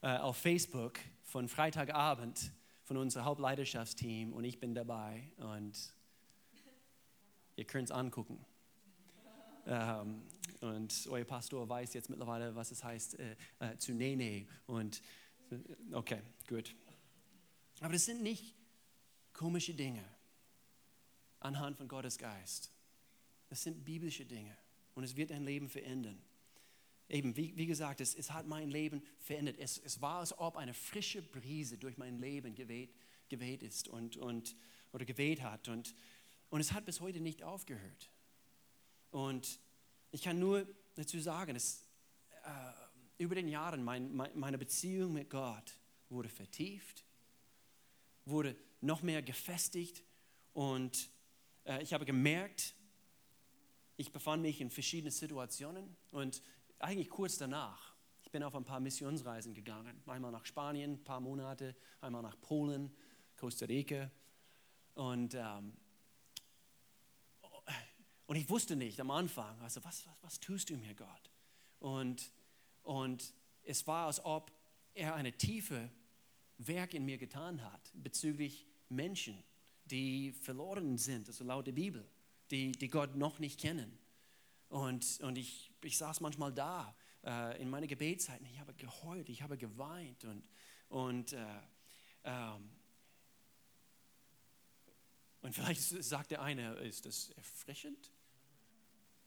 [0.00, 2.50] äh, auf Facebook von Freitagabend
[2.84, 5.92] von unserem Hauptleiterschaftsteam und ich bin dabei und
[7.56, 8.42] ihr könnt es angucken.
[9.66, 10.22] Ähm,
[10.62, 14.46] und euer Pastor weiß jetzt mittlerweile, was es heißt äh, äh, zu Nene.
[14.66, 15.02] Und
[15.92, 16.74] okay, gut.
[17.80, 18.54] Aber das sind nicht
[19.34, 20.02] komische Dinge
[21.40, 22.72] anhand von Gottes Geist.
[23.50, 24.56] Das sind biblische Dinge
[24.94, 26.18] und es wird dein Leben verändern.
[27.12, 29.56] Eben, wie, wie gesagt, es, es hat mein Leben verändert.
[29.58, 32.94] Es, es war, als ob eine frische Brise durch mein Leben geweht,
[33.28, 34.56] geweht ist und, und,
[34.92, 35.68] oder geweht hat.
[35.68, 35.94] Und,
[36.48, 38.10] und es hat bis heute nicht aufgehört.
[39.10, 39.60] Und
[40.10, 41.84] ich kann nur dazu sagen, dass
[42.44, 45.76] äh, über den Jahren mein, mein, meine Beziehung mit Gott
[46.08, 47.04] wurde vertieft,
[48.24, 50.02] wurde noch mehr gefestigt
[50.54, 51.10] und
[51.66, 52.74] äh, ich habe gemerkt,
[53.98, 56.40] ich befand mich in verschiedenen Situationen und
[56.82, 60.02] eigentlich kurz danach, ich bin auf ein paar Missionsreisen gegangen.
[60.06, 62.94] Einmal nach Spanien, ein paar Monate, einmal nach Polen,
[63.36, 64.10] Costa Rica.
[64.94, 65.72] Und, ähm,
[68.26, 71.30] und ich wusste nicht am Anfang, also was, was, was tust du mir, Gott?
[71.78, 72.32] Und,
[72.82, 74.52] und es war, als ob
[74.94, 75.90] er eine tiefe
[76.58, 79.42] Werk in mir getan hat bezüglich Menschen,
[79.86, 82.06] die verloren sind, also laut der Bibel
[82.52, 83.98] die, die Gott noch nicht kennen.
[84.72, 89.42] Und, und ich, ich saß manchmal da äh, in meiner Gebetszeit ich habe geheult, ich
[89.42, 90.42] habe geweint und,
[90.88, 91.46] und äh,
[92.24, 92.70] ähm,
[95.42, 98.12] Und vielleicht sagt der eine, ist das erfrischend?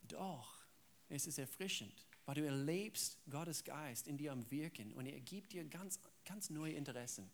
[0.08, 0.66] Doch,
[1.10, 5.52] es ist erfrischend, weil du erlebst Gottes Geist in dir am Wirken und er gibt
[5.52, 7.30] dir ganz, ganz neue Interessen.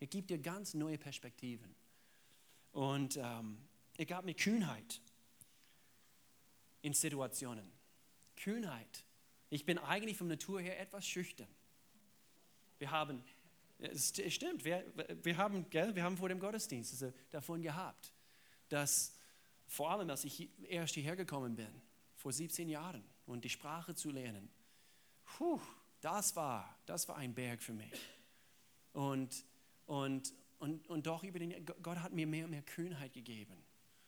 [0.00, 1.74] Er gibt dir ganz neue Perspektiven.
[2.72, 3.56] Und ähm,
[3.96, 5.00] er gab mir Kühnheit
[6.86, 7.68] in Situationen.
[8.36, 9.04] Kühnheit.
[9.50, 11.48] Ich bin eigentlich von Natur her etwas schüchtern.
[12.78, 13.24] Wir haben,
[13.78, 14.84] es stimmt, wir,
[15.24, 18.12] wir, haben, gell, wir haben vor dem Gottesdienst also davon gehabt,
[18.68, 19.18] dass
[19.66, 21.82] vor allem, als ich erst hierher gekommen bin,
[22.14, 24.48] vor 17 Jahren, und die Sprache zu lernen,
[25.24, 25.60] puh,
[26.00, 28.00] das war, das war ein Berg für mich.
[28.92, 29.44] Und,
[29.86, 33.65] und, und, und doch, über den, Gott hat mir mehr und mehr Kühnheit gegeben.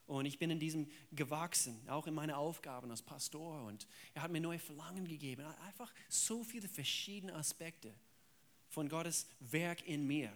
[0.08, 3.64] Und ich bin in diesem gewachsen, auch in meine Aufgaben als Pastor.
[3.66, 5.44] Und er hat mir neue Verlangen gegeben.
[5.66, 7.92] Einfach so viele verschiedene Aspekte
[8.70, 10.32] von Gottes Werk in mir.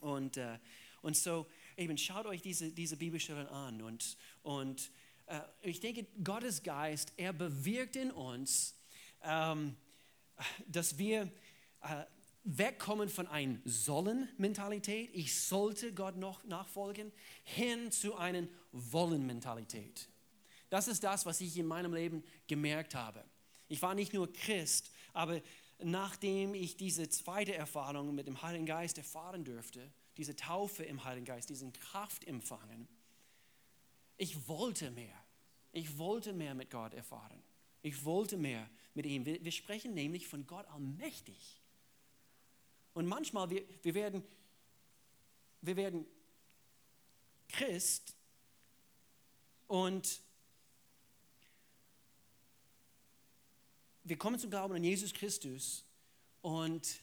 [0.00, 0.58] Und, äh,
[1.02, 3.80] und so, eben, schaut euch diese, diese Bibelstellen an.
[3.80, 4.90] Und, und
[5.26, 8.74] äh, ich denke, Gottes Geist, er bewirkt in uns,
[9.22, 9.76] ähm,
[10.66, 11.30] dass wir
[11.82, 12.04] äh,
[12.44, 17.12] wegkommen von einer Sollen-Mentalität, ich sollte Gott noch nachfolgen,
[17.44, 20.08] hin zu einer Wollen-Mentalität.
[20.70, 23.24] Das ist das, was ich in meinem Leben gemerkt habe.
[23.68, 25.40] Ich war nicht nur Christ, aber
[25.78, 31.26] nachdem ich diese zweite Erfahrung mit dem Heiligen Geist erfahren durfte, diese Taufe im Heiligen
[31.26, 32.88] Geist, diesen Kraft empfangen,
[34.16, 35.16] ich wollte mehr.
[35.72, 37.42] Ich wollte mehr mit Gott erfahren.
[37.82, 39.24] Ich wollte mehr mit ihm.
[39.24, 41.59] Wir, wir sprechen nämlich von Gott allmächtig.
[42.94, 44.24] Und manchmal, wir, wir, werden,
[45.60, 46.06] wir werden
[47.48, 48.14] Christ
[49.66, 50.20] und
[54.02, 55.84] wir kommen zum Glauben an Jesus Christus
[56.42, 57.02] und,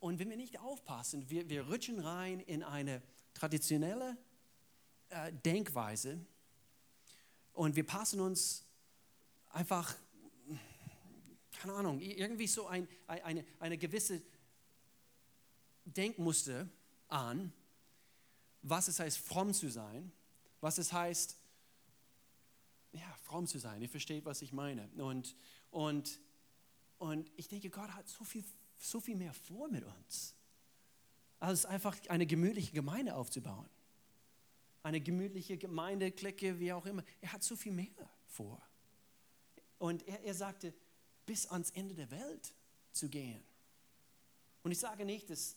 [0.00, 3.02] und wenn wir nicht aufpassen, wir, wir rutschen rein in eine
[3.34, 4.16] traditionelle
[5.10, 6.18] äh, Denkweise
[7.52, 8.64] und wir passen uns
[9.50, 9.94] einfach
[11.58, 14.22] keine Ahnung, irgendwie so ein, eine, eine gewisse
[15.84, 16.68] Denkmuster
[17.08, 17.52] an,
[18.62, 20.12] was es heißt, fromm zu sein,
[20.60, 21.36] was es heißt,
[22.92, 23.82] ja, fromm zu sein.
[23.82, 24.88] Ihr versteht, was ich meine.
[24.96, 25.34] Und,
[25.70, 26.20] und,
[26.98, 28.44] und ich denke, Gott hat so viel,
[28.78, 30.34] so viel mehr vor mit uns,
[31.40, 33.68] als einfach eine gemütliche Gemeinde aufzubauen.
[34.84, 37.02] Eine gemütliche Gemeinde, Clique, wie auch immer.
[37.20, 38.62] Er hat so viel mehr vor.
[39.78, 40.72] Und er, er sagte,
[41.28, 42.54] bis ans Ende der Welt
[42.92, 43.44] zu gehen.
[44.62, 45.56] Und ich sage nicht, dass,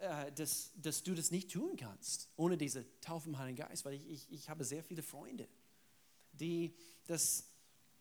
[0.00, 3.94] äh, dass, dass du das nicht tun kannst, ohne diese Taufe im Heiligen Geist, weil
[3.94, 5.46] ich, ich, ich habe sehr viele Freunde,
[6.32, 6.74] die
[7.06, 7.44] das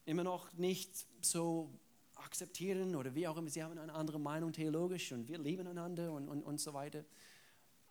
[0.05, 1.77] immer noch nicht so
[2.15, 6.13] akzeptieren oder wie auch immer, sie haben eine andere Meinung theologisch und wir lieben einander
[6.13, 7.03] und, und, und so weiter.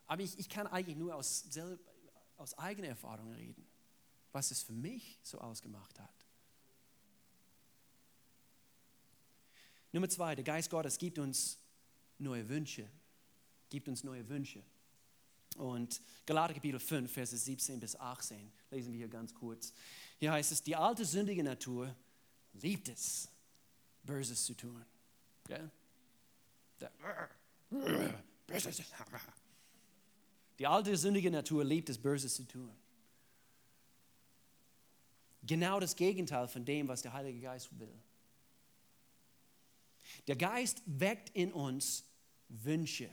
[0.06, 1.44] Aber ich, ich kann eigentlich nur aus,
[2.38, 3.66] aus eigener Erfahrung reden,
[4.32, 6.17] was es für mich so ausgemacht hat.
[9.92, 11.58] Nummer zwei, der Geist Gottes gibt uns
[12.18, 12.88] neue Wünsche.
[13.70, 14.62] Gibt uns neue Wünsche.
[15.56, 19.72] Und Galater Kapitel 5, Verse 17 bis 18, lesen wir hier ganz kurz.
[20.18, 21.94] Hier heißt es, die alte sündige Natur
[22.54, 23.28] liebt es,
[24.04, 24.84] Böses zu tun.
[30.58, 32.70] Die alte sündige Natur liebt es, Böses zu tun.
[35.42, 37.94] Genau das Gegenteil von dem, was der Heilige Geist will.
[40.28, 42.04] Der Geist weckt in uns
[42.48, 43.10] Wünsche,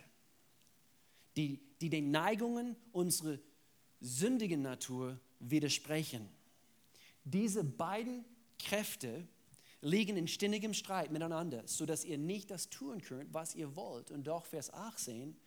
[1.38, 3.40] die, die den Neigungen unserer
[4.02, 6.30] sündigen Natur widersprechen.
[7.24, 8.26] Diese beiden
[8.60, 9.28] Kräfte
[9.82, 14.12] liegen in ständigem Streit miteinander, sodass ihr nicht das tun könnt, was ihr wollt.
[14.12, 15.38] Und doch, Vers 18,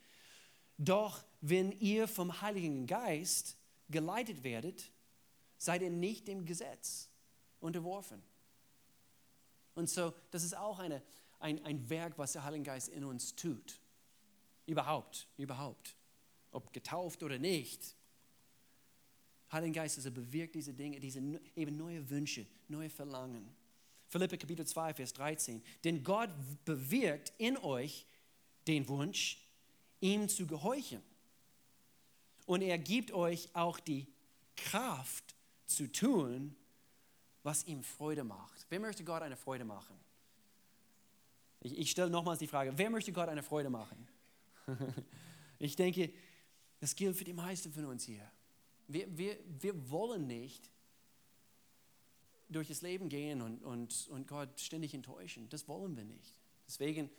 [0.77, 3.57] doch wenn ihr vom Heiligen Geist
[3.89, 4.91] geleitet werdet,
[5.57, 7.09] seid ihr nicht dem Gesetz
[7.59, 8.23] unterworfen.
[9.75, 11.01] Und so, das ist auch eine,
[11.39, 13.79] ein, ein Werk, was der Heilige Geist in uns tut.
[14.65, 15.95] Überhaupt, überhaupt.
[16.51, 17.95] Ob getauft oder nicht.
[19.51, 21.19] Heiliger Geist also bewirkt diese Dinge, diese
[21.55, 23.49] eben neue Wünsche, neue Verlangen.
[24.07, 25.61] Philippe Kapitel 2, Vers 13.
[25.83, 26.29] Denn Gott
[26.65, 28.05] bewirkt in euch
[28.67, 29.37] den Wunsch,
[30.01, 31.01] ihm zu gehorchen.
[32.45, 34.07] Und er gibt euch auch die
[34.55, 36.55] Kraft zu tun,
[37.43, 38.65] was ihm Freude macht.
[38.69, 39.95] Wer möchte Gott eine Freude machen?
[41.61, 44.07] Ich, ich stelle nochmals die Frage, wer möchte Gott eine Freude machen?
[45.59, 46.13] ich denke,
[46.79, 48.29] das gilt für die meisten von uns hier.
[48.87, 50.71] Wir, wir, wir wollen nicht
[52.47, 55.47] durch das Leben gehen und, und, und Gott ständig enttäuschen.
[55.49, 56.35] Das wollen wir nicht.
[56.67, 57.09] Deswegen,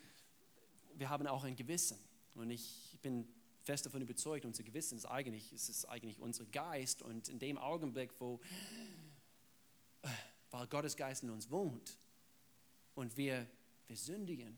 [0.94, 1.98] wir haben auch ein Gewissen.
[2.34, 3.28] Und ich bin
[3.62, 7.58] fest davon überzeugt, unser Gewissen ist eigentlich, ist es eigentlich unser Geist und in dem
[7.58, 8.40] Augenblick, wo,
[10.50, 11.96] weil Gottes Geist in uns wohnt
[12.94, 13.46] und wir,
[13.90, 14.56] wir sündigen,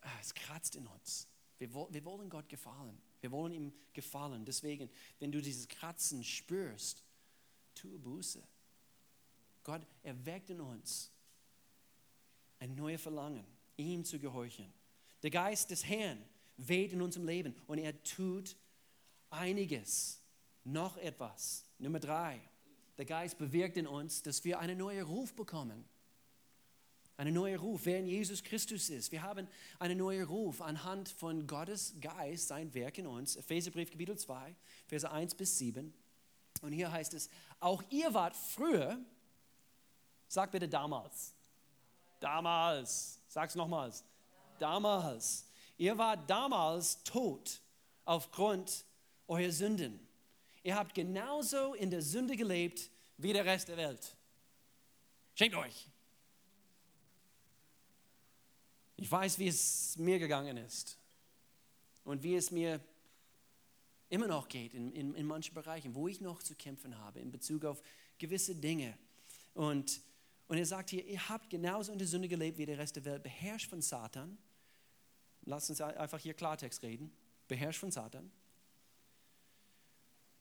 [0.00, 1.28] ah, es kratzt in uns.
[1.58, 2.98] Wir, wir wollen Gott gefallen.
[3.20, 4.46] Wir wollen ihm gefallen.
[4.46, 7.04] Deswegen, wenn du dieses Kratzen spürst,
[7.74, 8.42] tue Buße.
[9.64, 11.12] Gott erweckt in uns
[12.58, 13.44] ein neues Verlangen,
[13.76, 14.72] ihm zu gehorchen.
[15.22, 16.24] Der Geist des Herrn
[16.56, 18.56] weht in unserem Leben und er tut
[19.28, 20.22] einiges,
[20.64, 21.66] noch etwas.
[21.78, 22.40] Nummer drei,
[22.96, 25.84] der Geist bewirkt in uns, dass wir einen neuen Ruf bekommen.
[27.18, 29.10] Einen neuen Ruf, wer in Jesus Christus ist.
[29.10, 29.48] Wir haben
[29.78, 33.36] einen neuen Ruf anhand von Gottes Geist, sein Werk in uns.
[33.36, 34.54] Epheserbrief Kapitel 2,
[34.86, 35.94] Verse 1 bis 7.
[36.60, 38.98] Und hier heißt es, auch ihr wart früher,
[40.28, 41.34] sag bitte damals,
[42.20, 44.04] damals, sag's nochmals,
[44.58, 45.46] damals,
[45.78, 47.60] ihr wart damals tot
[48.04, 48.84] aufgrund
[49.26, 50.06] eurer Sünden.
[50.62, 54.16] Ihr habt genauso in der Sünde gelebt wie der Rest der Welt.
[55.34, 55.88] Schenkt euch.
[58.96, 60.98] Ich weiß, wie es mir gegangen ist
[62.04, 62.80] und wie es mir
[64.08, 67.30] immer noch geht in, in, in manchen Bereichen, wo ich noch zu kämpfen habe in
[67.30, 67.82] Bezug auf
[68.18, 68.96] gewisse Dinge.
[69.52, 70.00] Und,
[70.48, 73.04] und er sagt hier, ihr habt genauso in der Sünde gelebt wie der Rest der
[73.04, 74.38] Welt, beherrscht von Satan.
[75.44, 77.12] Lass uns einfach hier Klartext reden.
[77.48, 78.30] Beherrscht von Satan.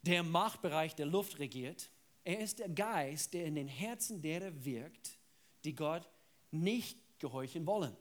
[0.01, 1.89] Der Machtbereich der Luft regiert.
[2.23, 5.17] Er ist der Geist, der in den Herzen derer wirkt,
[5.63, 6.07] die Gott
[6.51, 7.95] nicht gehorchen wollen.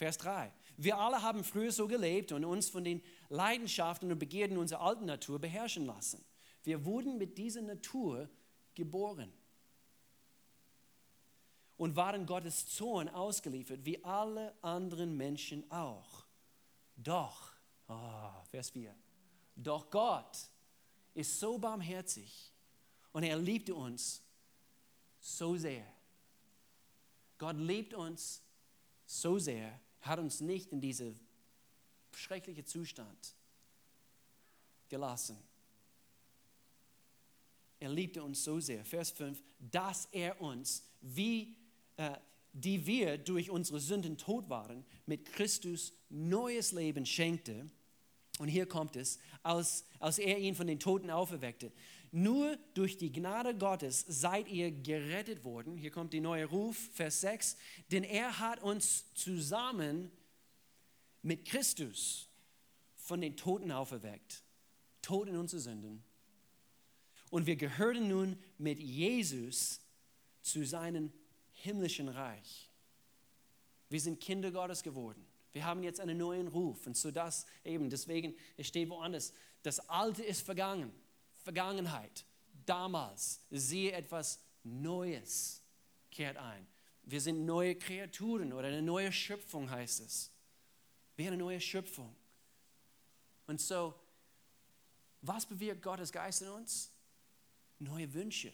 [0.00, 0.50] Vers 3.
[0.78, 5.04] Wir alle haben früher so gelebt und uns von den Leidenschaften und Begierden unserer alten
[5.04, 6.24] Natur beherrschen lassen.
[6.62, 8.30] Wir wurden mit dieser Natur
[8.74, 9.30] geboren
[11.76, 16.24] und waren Gottes Zorn ausgeliefert, wie alle anderen Menschen auch.
[16.96, 17.52] Doch,
[17.86, 18.94] oh, Vers 4,
[19.54, 20.48] doch Gott
[21.12, 22.54] ist so barmherzig
[23.12, 24.22] und er liebte uns
[25.20, 25.84] so sehr.
[27.36, 28.42] Gott liebt uns
[29.04, 31.14] so sehr, hat uns nicht in diese
[32.14, 33.34] schreckliche Zustand
[34.88, 35.36] gelassen.
[37.78, 41.56] Er liebte uns so sehr, Vers 5, dass er uns, wie
[41.96, 42.16] äh,
[42.52, 47.66] die wir durch unsere Sünden tot waren, mit Christus neues Leben schenkte.
[48.38, 51.72] Und hier kommt es, als, als er ihn von den Toten auferweckte.
[52.12, 55.76] Nur durch die Gnade Gottes seid ihr gerettet worden.
[55.76, 57.56] Hier kommt die neue Ruf, Vers 6.
[57.92, 60.10] Denn er hat uns zusammen
[61.22, 62.28] mit Christus
[62.96, 64.42] von den Toten auferweckt,
[65.02, 66.02] tot in unsere Sünden.
[67.30, 69.80] Und wir gehören nun mit Jesus
[70.42, 71.12] zu seinem
[71.52, 72.70] himmlischen Reich.
[73.88, 75.24] Wir sind Kinder Gottes geworden.
[75.52, 76.86] Wir haben jetzt einen neuen Ruf.
[76.86, 80.92] Und so das eben, deswegen, es steht woanders, das Alte ist vergangen,
[81.50, 82.24] Vergangenheit.
[82.64, 85.62] Damals, siehe etwas Neues
[86.10, 86.66] kehrt ein.
[87.02, 90.30] Wir sind neue Kreaturen oder eine neue Schöpfung heißt es
[91.16, 92.16] wie eine neue Schöpfung.
[93.46, 93.94] Und so,
[95.20, 96.90] was bewirkt Gottes Geist in uns?
[97.78, 98.52] Neue Wünsche.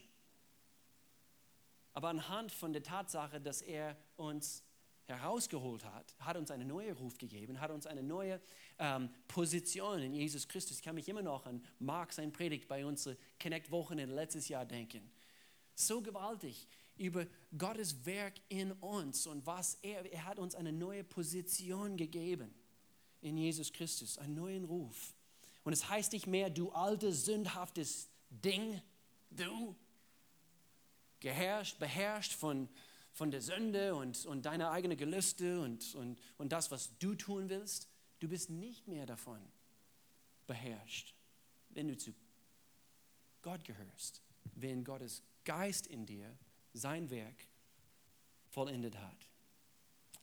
[1.92, 4.64] Aber anhand von der Tatsache, dass er uns
[5.04, 8.40] herausgeholt hat, hat uns einen neuen Ruf gegeben, hat uns eine neue
[8.78, 10.78] ähm, Position in Jesus Christus.
[10.78, 15.10] Ich kann mich immer noch an Mark sein Predigt bei unserer Connect-Wochen letztes Jahr denken.
[15.74, 21.04] So gewaltig über Gottes Werk in uns und was er, er hat uns eine neue
[21.04, 22.54] Position gegeben
[23.20, 25.14] in Jesus Christus, einen neuen Ruf.
[25.64, 28.80] Und es heißt nicht mehr, du altes, sündhaftes Ding,
[29.30, 29.74] du,
[31.20, 32.68] geherrscht, beherrscht von,
[33.12, 37.48] von der Sünde und, und deine eigene Gelüste und, und, und das, was du tun
[37.48, 37.88] willst.
[38.18, 39.40] Du bist nicht mehr davon
[40.46, 41.14] beherrscht,
[41.70, 42.14] wenn du zu
[43.42, 44.22] Gott gehörst,
[44.54, 46.36] wenn Gottes Geist in dir
[46.72, 47.46] sein Werk
[48.48, 49.28] vollendet hat.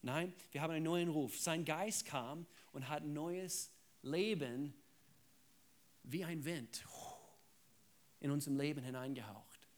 [0.02, 1.40] Nein, wir haben einen neuen Ruf.
[1.40, 3.72] Sein Geist kam und hat neues
[4.02, 4.74] Leben
[6.04, 6.84] wie ein Wind
[8.20, 9.70] in unserem Leben hineingehaucht.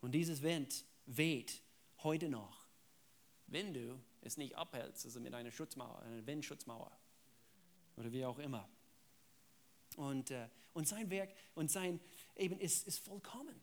[0.00, 1.62] Und dieses Wind weht
[2.02, 2.66] heute noch,
[3.46, 6.90] wenn du es nicht abhältst, also mit einer Schutzmauer, einer Windschutzmauer
[7.96, 8.68] oder wie auch immer.
[9.96, 12.00] Und, äh, und sein Werk und sein
[12.36, 13.58] eben ist, ist vollkommen,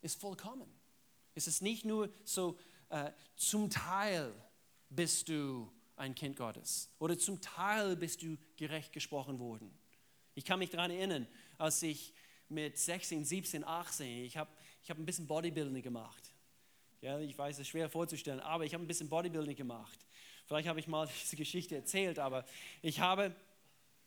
[0.00, 0.68] ist vollkommen.
[1.34, 4.32] Es ist nicht nur so äh, zum Teil
[4.88, 9.70] bist du ein Kind Gottes oder zum Teil bist du gerecht gesprochen worden.
[10.34, 11.26] Ich kann mich daran erinnern,
[11.58, 12.14] als ich
[12.48, 14.50] mit 16, 17, 18, ich habe
[14.82, 16.34] ich hab ein bisschen Bodybuilding gemacht.
[17.00, 20.06] Ja, ich weiß, es ist schwer vorzustellen, aber ich habe ein bisschen Bodybuilding gemacht.
[20.52, 22.44] Vielleicht habe ich mal diese Geschichte erzählt, aber
[22.82, 23.34] ich habe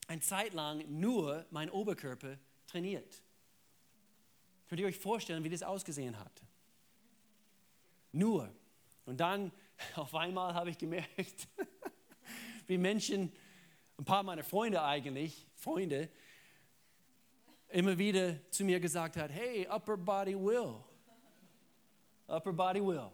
[0.08, 2.38] eine Zeit lang nur mein Oberkörper
[2.68, 3.24] trainiert.
[4.70, 6.43] Könnt ihr euch vorstellen, wie das ausgesehen hat?
[8.12, 8.54] Nur.
[9.08, 9.52] Und dann
[9.96, 11.48] auf einmal habe ich gemerkt,
[12.68, 13.32] wie Menschen,
[13.98, 16.10] ein paar meiner Freunde eigentlich, Freunde,
[17.70, 20.76] immer wieder zu mir gesagt hat, hey, upper body will.
[22.28, 23.10] Upper body will.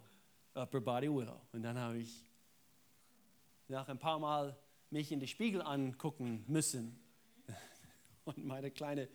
[0.54, 1.32] Upper body will.
[1.54, 2.31] Und dann habe ich
[3.72, 4.58] nach ein paar Mal
[4.90, 7.00] mich in den Spiegel angucken müssen
[8.26, 9.08] und meine kleine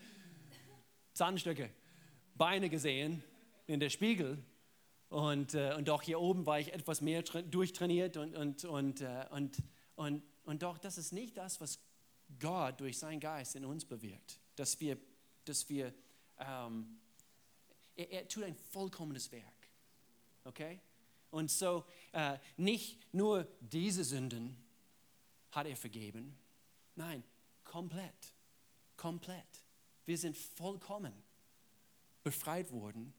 [1.12, 1.70] Zahnstöcke,
[2.34, 3.22] Beine gesehen
[3.66, 4.42] in der Spiegel.
[5.08, 9.26] Und, äh, und doch hier oben war ich etwas mehr durchtrainiert und, und, und, äh,
[9.30, 9.62] und,
[9.94, 11.78] und, und doch, das ist nicht das, was
[12.40, 14.40] Gott durch seinen Geist in uns bewirkt.
[14.56, 14.98] Dass wir,
[15.44, 15.94] dass wir
[16.38, 16.98] ähm,
[17.94, 19.44] er, er, tut ein vollkommenes Werk.
[20.44, 20.80] Okay?
[21.30, 24.56] Und so, äh, nicht nur diese Sünden,
[25.50, 26.36] hat er vergeben.
[26.94, 27.22] Nein,
[27.64, 28.34] komplett.
[28.96, 29.64] Komplett.
[30.04, 31.12] Wir sind vollkommen
[32.22, 33.12] befreit worden.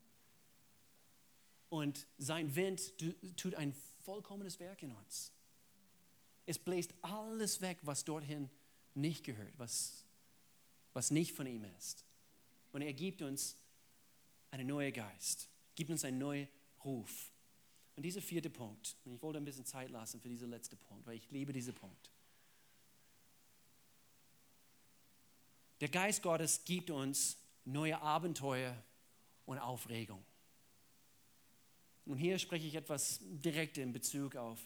[1.70, 2.94] Und sein Wind
[3.36, 5.32] tut ein vollkommenes Werk in uns.
[6.46, 8.50] Es bläst alles weg, was dorthin
[8.94, 10.06] nicht gehört, was,
[10.94, 12.06] was nicht von ihm ist.
[12.72, 13.58] Und er gibt uns
[14.52, 16.48] einen neuen Geist, gibt uns einen neuen
[16.84, 17.32] Ruf.
[17.98, 21.08] Und dieser vierte Punkt, und ich wollte ein bisschen Zeit lassen für diesen letzten Punkt,
[21.08, 22.12] weil ich liebe diesen Punkt.
[25.82, 28.78] Der Geist Gottes gibt uns neue Abenteuer
[29.48, 30.24] und Aufregung.
[32.06, 34.60] Und hier spreche ich etwas direkt in Bezug auf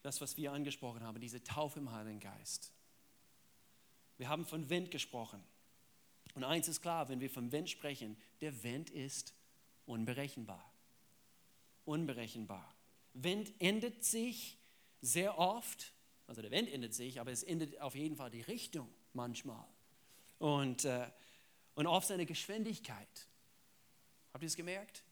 [0.00, 2.72] das, was wir angesprochen haben, diese Taufe im Heiligen Geist.
[4.16, 5.44] Wir haben von Wind gesprochen.
[6.34, 9.34] Und eins ist klar, wenn wir vom Wind sprechen, der Wind ist
[9.84, 10.73] unberechenbar.
[11.84, 12.74] Unberechenbar.
[13.14, 14.58] Wind ändert sich
[15.00, 15.92] sehr oft,
[16.26, 19.64] also der Wind ändert sich, aber es ändert auf jeden Fall die Richtung manchmal
[20.38, 21.06] und, äh,
[21.74, 23.28] und auf seine Geschwindigkeit.
[24.32, 25.04] Habt ihr es gemerkt?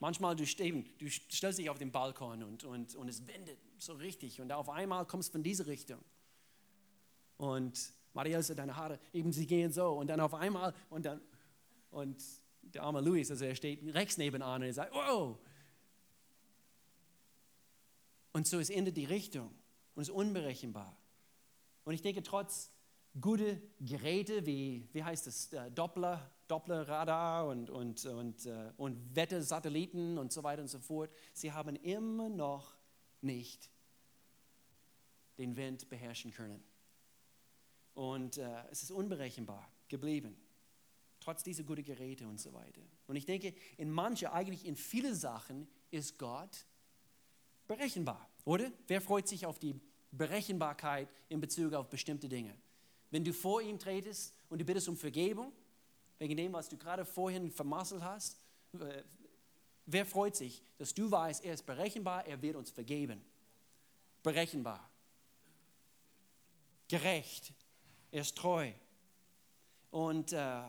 [0.00, 3.94] Manchmal du, stehen, du stellst dich auf den Balkon und, und, und es wendet so
[3.94, 6.04] richtig und auf einmal kommst du von dieser Richtung.
[7.36, 11.20] Und Maria, deine Haare, eben sie gehen so und dann auf einmal und dann
[11.90, 12.22] und
[12.62, 15.38] der arme Luis, also er steht rechts nebenan und er sagt, wow.
[18.38, 19.52] Und so ist Ende die Richtung
[19.96, 20.96] und ist unberechenbar.
[21.82, 22.70] Und ich denke, trotz
[23.20, 30.18] gute Geräte wie, wie heißt es, äh, Doppler, Dopplerradar und, und, und, äh, und Wettersatelliten
[30.18, 32.76] und so weiter und so fort, sie haben immer noch
[33.22, 33.72] nicht
[35.36, 36.62] den Wind beherrschen können.
[37.94, 40.40] Und äh, es ist unberechenbar geblieben,
[41.18, 42.82] trotz dieser guten Geräte und so weiter.
[43.08, 46.68] Und ich denke, in manche, eigentlich in viele Sachen ist Gott
[47.68, 48.72] berechenbar, oder?
[48.88, 52.56] Wer freut sich auf die Berechenbarkeit in Bezug auf bestimmte Dinge?
[53.10, 55.52] wenn du vor ihm tretest und du bittest um Vergebung,
[56.18, 58.38] wegen dem, was du gerade vorhin vermasselt hast,
[58.74, 59.02] äh,
[59.86, 63.24] wer freut sich, dass du weißt, er ist berechenbar, er wird uns vergeben.
[64.22, 64.90] Berechenbar.
[66.88, 67.52] Gerecht.
[68.10, 68.72] Er ist treu.
[69.90, 70.62] Und äh,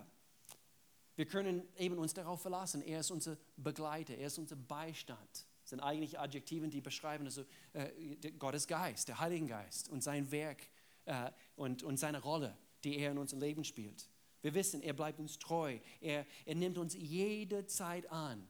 [1.16, 2.82] wir können eben uns darauf verlassen.
[2.82, 5.46] Er ist unser Begleiter, er ist unser Beistand.
[5.70, 10.68] Sind eigentlich Adjektiven, die beschreiben also, äh, Gottes Geist, der Heilige Geist und sein Werk
[11.06, 14.10] äh, und, und seine Rolle, die er in unserem Leben spielt.
[14.42, 15.78] Wir wissen, er bleibt uns treu.
[16.02, 18.48] Er, er nimmt uns jederzeit an,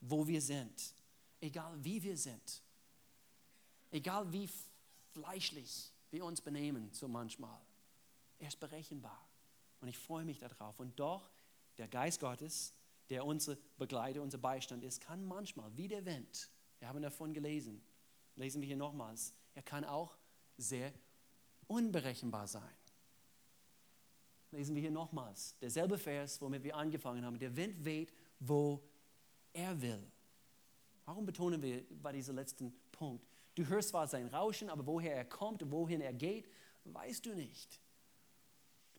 [0.00, 0.92] wo wir sind.
[1.40, 2.64] Egal wie wir sind.
[3.92, 4.48] Egal wie
[5.12, 7.60] fleischlich wir uns benehmen, so manchmal.
[8.40, 9.24] Er ist berechenbar.
[9.80, 10.80] Und ich freue mich darauf.
[10.80, 11.30] Und doch,
[11.78, 12.74] der Geist Gottes,
[13.08, 17.82] der unser Begleiter, unser Beistand ist, kann manchmal, wie der Wind, wir haben davon gelesen,
[18.34, 20.16] lesen wir hier nochmals, er kann auch
[20.56, 20.92] sehr
[21.66, 22.62] unberechenbar sein.
[24.52, 27.38] Lesen wir hier nochmals, derselbe Vers, womit wir angefangen haben.
[27.38, 28.82] Der Wind weht, wo
[29.52, 30.10] er will.
[31.04, 33.26] Warum betonen wir bei diesem letzten Punkt?
[33.54, 36.48] Du hörst zwar sein Rauschen, aber woher er kommt und wohin er geht,
[36.84, 37.80] weißt du nicht.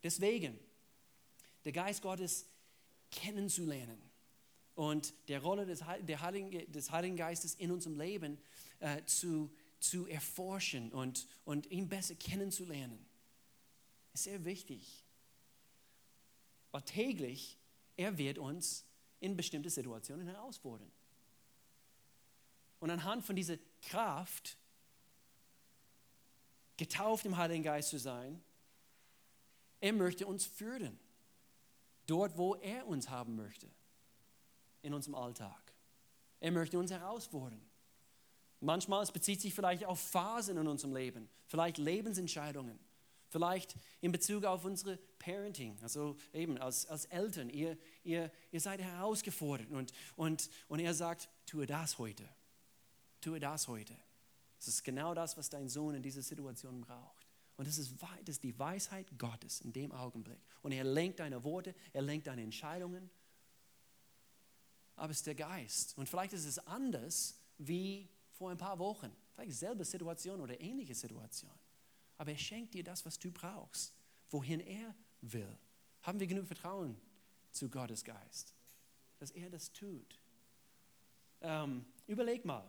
[0.04, 0.60] Deswegen,
[1.64, 2.48] der Geist Gottes
[3.12, 4.07] kennenzulernen
[4.78, 8.38] und der Rolle des, der Heiligen, des Heiligen Geistes in unserem Leben
[8.80, 13.06] äh, zu zu erforschen und, und ihn besser kennenzulernen.
[14.14, 15.04] Ist sehr wichtig.
[16.72, 17.58] Weil täglich,
[17.96, 18.86] er wird uns
[19.20, 20.92] in bestimmte Situationen herausfordern.
[22.80, 24.58] Und anhand von dieser Kraft,
[26.78, 28.44] getauft im Heiligen Geist zu sein,
[29.80, 31.00] er möchte uns führen.
[32.06, 33.68] Dort, wo er uns haben möchte.
[34.82, 35.74] In unserem Alltag.
[36.40, 37.62] Er möchte uns herausfordern.
[38.60, 42.80] Manchmal es bezieht sich vielleicht auf Phasen in unserem Leben, vielleicht Lebensentscheidungen,
[43.30, 48.82] Vielleicht in Bezug auf unsere Parenting, also eben als, als Eltern, ihr, ihr, ihr seid
[48.82, 52.24] herausgefordert und, und, und er sagt, tue das heute,
[53.20, 53.94] tue das heute.
[54.58, 57.28] Das ist genau das, was dein Sohn in dieser Situation braucht.
[57.58, 60.40] Und das ist, das ist die Weisheit Gottes in dem Augenblick.
[60.62, 63.10] Und er lenkt deine Worte, er lenkt deine Entscheidungen.
[64.98, 65.98] Aber es ist der Geist.
[65.98, 69.16] Und vielleicht ist es anders wie vor ein paar Wochen.
[69.34, 71.58] Vielleicht selbe Situation oder ähnliche Situation.
[72.18, 73.94] Aber er schenkt dir das, was du brauchst,
[74.30, 75.58] wohin er will.
[76.02, 77.00] Haben wir genug Vertrauen
[77.52, 78.54] zu Gottes Geist,
[79.20, 80.20] dass er das tut?
[81.42, 82.68] Ähm, überleg mal.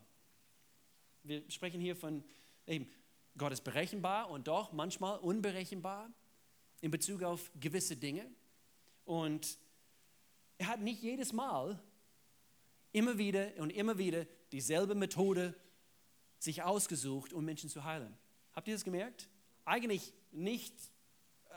[1.22, 2.22] Wir sprechen hier von
[2.66, 2.90] eben,
[3.36, 6.10] Gott ist berechenbar und doch manchmal unberechenbar
[6.80, 8.30] in Bezug auf gewisse Dinge.
[9.04, 9.58] Und
[10.58, 11.80] er hat nicht jedes Mal
[12.92, 15.54] immer wieder und immer wieder dieselbe Methode
[16.38, 18.16] sich ausgesucht, um Menschen zu heilen.
[18.52, 19.28] Habt ihr das gemerkt?
[19.64, 20.74] Eigentlich nicht.
[21.48, 21.54] Äh,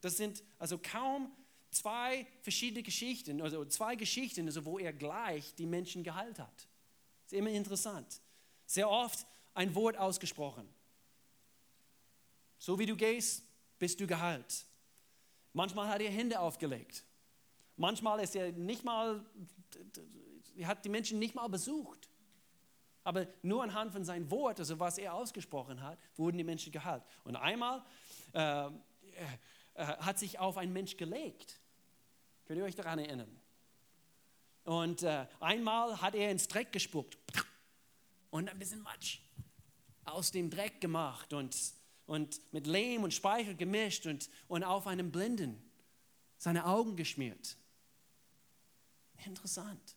[0.00, 1.32] das sind also kaum
[1.70, 6.68] zwei verschiedene Geschichten, also zwei Geschichten, also wo er gleich die Menschen geheilt hat.
[7.24, 8.20] Ist immer interessant.
[8.66, 10.68] Sehr oft ein Wort ausgesprochen.
[12.58, 13.44] So wie du gehst,
[13.78, 14.66] bist du geheilt.
[15.52, 17.04] Manchmal hat er Hände aufgelegt.
[17.76, 19.24] Manchmal ist er nicht mal,
[20.56, 22.08] er hat die Menschen nicht mal besucht.
[23.02, 27.02] Aber nur anhand von seinem Wort, also was er ausgesprochen hat, wurden die Menschen geheilt.
[27.24, 27.84] Und einmal
[28.32, 28.70] äh, äh,
[29.74, 31.60] hat sich auf einen Mensch gelegt.
[32.46, 33.40] Könnt ihr euch daran erinnern?
[34.64, 37.18] Und äh, einmal hat er ins Dreck gespuckt
[38.30, 39.20] und ein bisschen Matsch
[40.04, 41.56] aus dem Dreck gemacht und,
[42.06, 45.62] und mit Lehm und Speichel gemischt und, und auf einem Blinden
[46.38, 47.56] seine Augen geschmiert.
[49.24, 49.96] Interessant.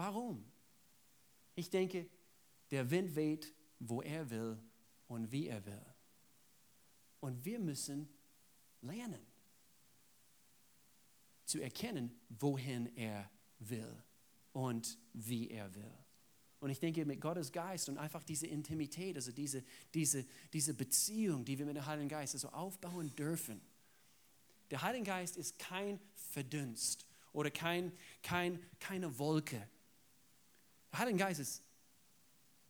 [0.00, 0.42] Warum?
[1.54, 2.08] Ich denke,
[2.70, 4.58] der Wind weht, wo er will
[5.08, 5.84] und wie er will.
[7.20, 8.08] Und wir müssen
[8.80, 9.20] lernen
[11.44, 14.02] zu erkennen, wohin er will
[14.54, 15.98] und wie er will.
[16.60, 20.24] Und ich denke, mit Gottes Geist und einfach diese Intimität, also diese, diese,
[20.54, 23.60] diese Beziehung, die wir mit dem Heiligen Geist also aufbauen dürfen.
[24.70, 27.92] Der Heilige Geist ist kein Verdunst oder kein,
[28.22, 29.68] kein, keine Wolke,
[30.92, 31.62] der Heilige Geist ist,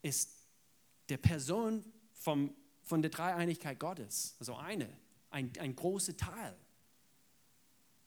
[0.03, 0.31] ist
[1.09, 4.89] der Person vom, von der Dreieinigkeit Gottes, also eine,
[5.31, 6.57] ein, ein großer Teil.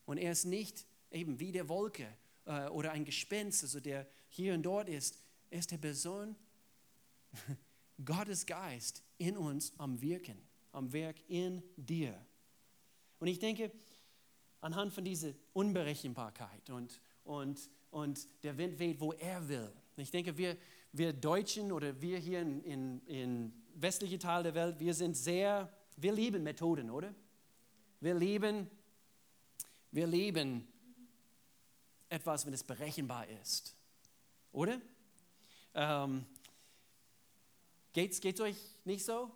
[0.05, 2.07] Und er ist nicht eben wie der Wolke
[2.45, 5.17] äh, oder ein Gespenst, also der hier und dort ist.
[5.49, 6.35] Er ist der Person,
[8.05, 10.37] Gottes Geist in uns am Wirken,
[10.71, 12.19] am Werk in dir.
[13.19, 13.71] Und ich denke,
[14.61, 20.37] anhand von dieser Unberechenbarkeit und, und, und der Wind weht, wo er will, ich denke,
[20.37, 20.57] wir,
[20.91, 25.71] wir Deutschen oder wir hier in, in, in westlichen Teil der Welt, wir sind sehr,
[25.97, 27.13] wir lieben Methoden, oder?
[27.99, 28.69] Wir lieben,
[29.91, 30.67] wir lieben
[32.09, 33.75] etwas, wenn es berechenbar ist,
[34.51, 34.81] oder?
[35.73, 36.25] Ähm,
[37.93, 39.31] geht's, geht's euch nicht so?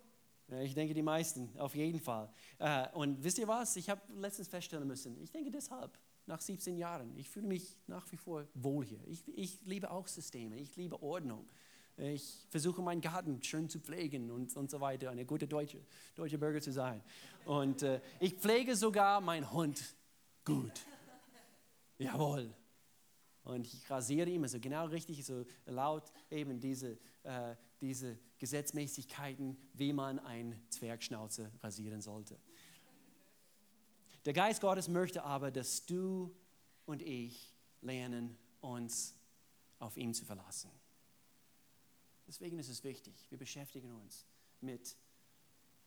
[0.62, 2.30] Ich denke, die meisten, auf jeden Fall.
[2.58, 3.76] Äh, und wisst ihr was?
[3.76, 7.14] Ich habe letztens feststellen müssen, ich denke deshalb, nach 17 Jahren.
[7.16, 9.00] Ich fühle mich nach wie vor wohl hier.
[9.06, 11.48] Ich, ich liebe auch Systeme, ich liebe Ordnung.
[11.96, 15.80] Ich versuche meinen Garten schön zu pflegen und, und so weiter, eine gute deutsche,
[16.14, 17.02] deutsche Bürger zu sein.
[17.44, 19.82] Und äh, ich pflege sogar meinen Hund
[20.44, 20.72] gut.
[21.98, 22.54] Jawohl.
[23.44, 29.92] Und ich rasiere ihm also genau richtig, so laut eben diese, äh, diese Gesetzmäßigkeiten, wie
[29.92, 32.38] man einen Zwergschnauze rasieren sollte.
[34.24, 36.34] Der Geist Gottes möchte aber, dass du
[36.84, 39.14] und ich lernen, uns
[39.78, 40.70] auf ihn zu verlassen.
[42.26, 44.26] Deswegen ist es wichtig, wir beschäftigen uns
[44.60, 44.96] mit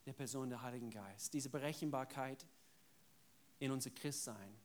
[0.06, 1.34] der Person der Heiligen Geist.
[1.34, 2.48] Diese Berechenbarkeit
[3.60, 4.58] in unser Christsein.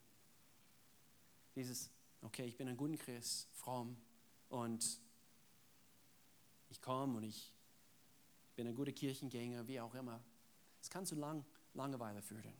[1.54, 1.90] Dieses,
[2.26, 3.96] okay, ich bin ein guter Christ, fromm
[4.48, 5.00] und
[6.68, 7.54] ich komme und ich
[8.56, 10.20] bin ein guter Kirchengänger, wie auch immer.
[10.80, 12.54] Es kann zu lang, Langeweile führen.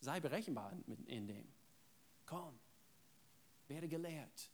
[0.00, 0.72] Sei berechenbar
[1.06, 1.46] in dem.
[2.26, 2.58] Komm,
[3.66, 4.50] werde gelehrt.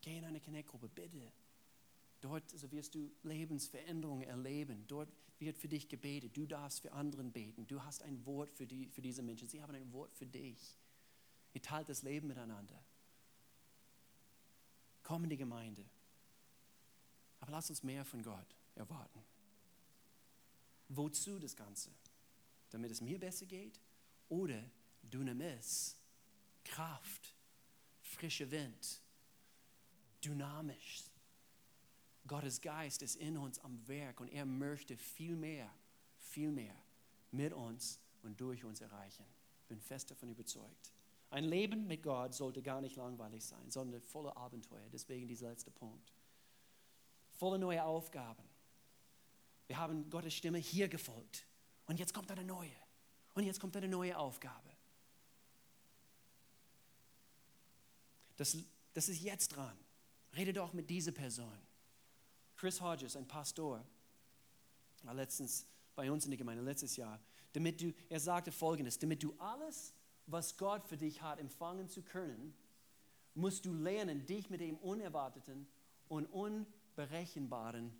[0.00, 1.32] Geh in eine Connect-Gruppe, bitte.
[2.20, 4.84] Dort also wirst du Lebensveränderungen erleben.
[4.88, 6.36] Dort wird für dich gebetet.
[6.36, 7.66] Du darfst für anderen beten.
[7.66, 9.48] Du hast ein Wort für, die, für diese Menschen.
[9.48, 10.79] Sie haben ein Wort für dich.
[11.52, 12.78] Ihr teilt das Leben miteinander.
[15.02, 15.84] Komm in die Gemeinde.
[17.40, 19.22] Aber lass uns mehr von Gott erwarten.
[20.88, 21.90] Wozu das Ganze?
[22.70, 23.80] Damit es mir besser geht?
[24.30, 24.62] oder
[25.02, 25.96] Dynamis,
[26.64, 27.34] Kraft,
[28.00, 29.02] frischer Wind,
[30.24, 31.04] dynamisch.
[32.26, 35.68] Gottes Geist ist in uns am Werk und er möchte viel mehr,
[36.16, 36.76] viel mehr
[37.32, 39.24] mit uns und durch uns erreichen.
[39.68, 40.92] Bin fest davon überzeugt.
[41.30, 44.88] Ein Leben mit Gott sollte gar nicht langweilig sein, sondern voller Abenteuer.
[44.92, 46.12] Deswegen dieser letzte Punkt.
[47.38, 48.42] Voller neue Aufgaben.
[49.68, 51.46] Wir haben Gottes Stimme hier gefolgt.
[51.86, 52.74] Und jetzt kommt eine neue.
[53.34, 54.68] Und jetzt kommt eine neue Aufgabe.
[58.36, 58.56] Das,
[58.92, 59.78] das ist jetzt dran.
[60.34, 61.58] Rede doch mit dieser Person.
[62.56, 63.84] Chris Hodges, ein Pastor,
[65.02, 67.20] war letztens bei uns in der Gemeinde, letztes Jahr,
[67.52, 69.94] damit du, er sagte folgendes, damit du alles,
[70.32, 72.54] was Gott für dich hat, empfangen zu können,
[73.34, 75.66] musst du lernen, dich mit dem Unerwarteten
[76.08, 77.92] und Unberechenbaren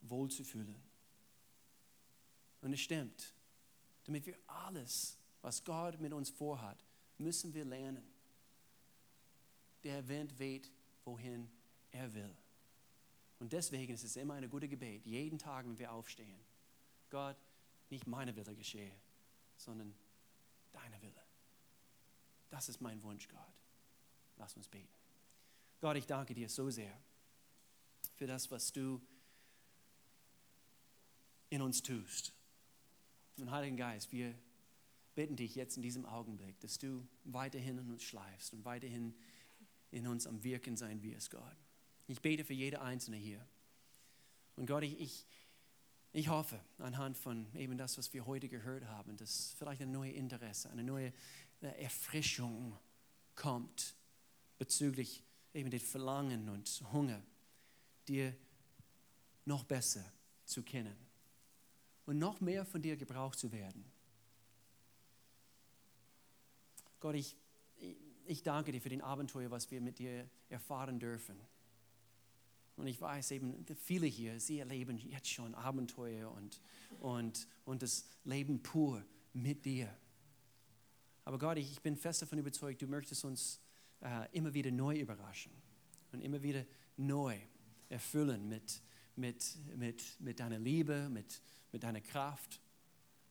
[0.00, 0.76] wohlzufühlen.
[2.60, 3.34] Und es stimmt.
[4.04, 6.78] Damit wir alles, was Gott mit uns vorhat,
[7.18, 8.04] müssen wir lernen.
[9.82, 10.70] Der Wind weht,
[11.04, 11.50] wohin
[11.90, 12.34] er will.
[13.38, 16.40] Und deswegen ist es immer eine gute Gebet, jeden Tag, wenn wir aufstehen.
[17.10, 17.36] Gott,
[17.90, 18.92] nicht meine Wille geschehe,
[19.56, 19.94] sondern
[20.72, 21.23] deine Wille.
[22.50, 23.40] Das ist mein Wunsch, Gott.
[24.36, 24.92] Lass uns beten.
[25.80, 26.96] Gott, ich danke dir so sehr
[28.16, 29.00] für das, was du
[31.50, 32.32] in uns tust.
[33.38, 34.34] Und Heiligen Geist, wir
[35.14, 39.14] bitten dich jetzt in diesem Augenblick, dass du weiterhin in uns schleifst und weiterhin
[39.90, 41.56] in uns am Wirken sein wirst, Gott.
[42.06, 43.46] Ich bete für jede Einzelne hier.
[44.56, 45.26] Und Gott, ich, ich,
[46.12, 50.14] ich hoffe, anhand von eben das, was wir heute gehört haben, dass vielleicht ein neues
[50.14, 51.12] Interesse, eine neue
[51.68, 52.78] Erfrischung
[53.34, 53.94] kommt
[54.58, 57.22] bezüglich eben den Verlangen und Hunger,
[58.08, 58.34] dir
[59.44, 60.04] noch besser
[60.44, 60.96] zu kennen
[62.06, 63.84] und noch mehr von dir gebraucht zu werden.
[67.00, 67.36] Gott, ich,
[68.26, 71.38] ich danke dir für den Abenteuer, was wir mit dir erfahren dürfen.
[72.76, 76.60] Und ich weiß eben, viele hier, sie erleben jetzt schon Abenteuer und,
[77.00, 79.94] und, und das Leben pur mit dir.
[81.24, 83.60] Aber Gott, ich bin fest davon überzeugt, du möchtest uns
[84.00, 85.52] äh, immer wieder neu überraschen
[86.12, 86.64] und immer wieder
[86.96, 87.38] neu
[87.88, 88.82] erfüllen mit,
[89.16, 91.40] mit, mit, mit deiner Liebe, mit,
[91.72, 92.60] mit deiner Kraft,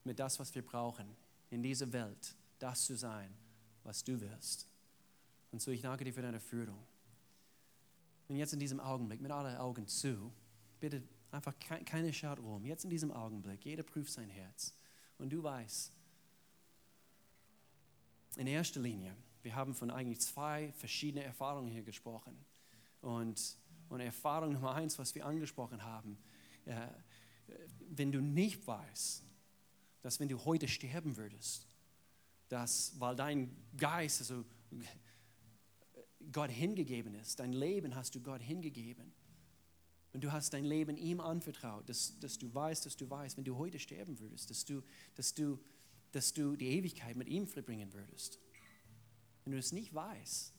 [0.03, 1.15] mit das, was wir brauchen
[1.49, 3.33] in dieser Welt, das zu sein,
[3.83, 4.67] was du willst.
[5.51, 6.83] Und so ich danke dir für deine Führung.
[8.27, 10.33] Und jetzt in diesem Augenblick, mit allen Augen zu,
[10.79, 11.53] bitte einfach
[11.85, 12.65] keine Schaut rum.
[12.65, 14.73] Jetzt in diesem Augenblick, jeder prüft sein Herz.
[15.17, 15.91] Und du weißt,
[18.37, 22.37] in erster Linie, wir haben von eigentlich zwei verschiedenen Erfahrungen hier gesprochen.
[23.01, 23.57] Und,
[23.89, 26.17] und Erfahrung Nummer eins, was wir angesprochen haben,
[26.65, 26.87] äh,
[27.89, 29.23] wenn du nicht weißt,
[30.01, 31.67] dass wenn du heute sterben würdest,
[32.49, 34.45] dass, weil dein Geist also
[36.31, 39.13] Gott hingegeben ist, dein Leben hast du Gott hingegeben
[40.13, 43.43] und du hast dein Leben ihm anvertraut, dass, dass du weißt, dass du weißt, wenn
[43.43, 44.81] du heute sterben würdest, dass du,
[45.15, 45.59] dass, du,
[46.13, 48.39] dass du die Ewigkeit mit ihm verbringen würdest.
[49.43, 50.53] Wenn du es nicht weißt,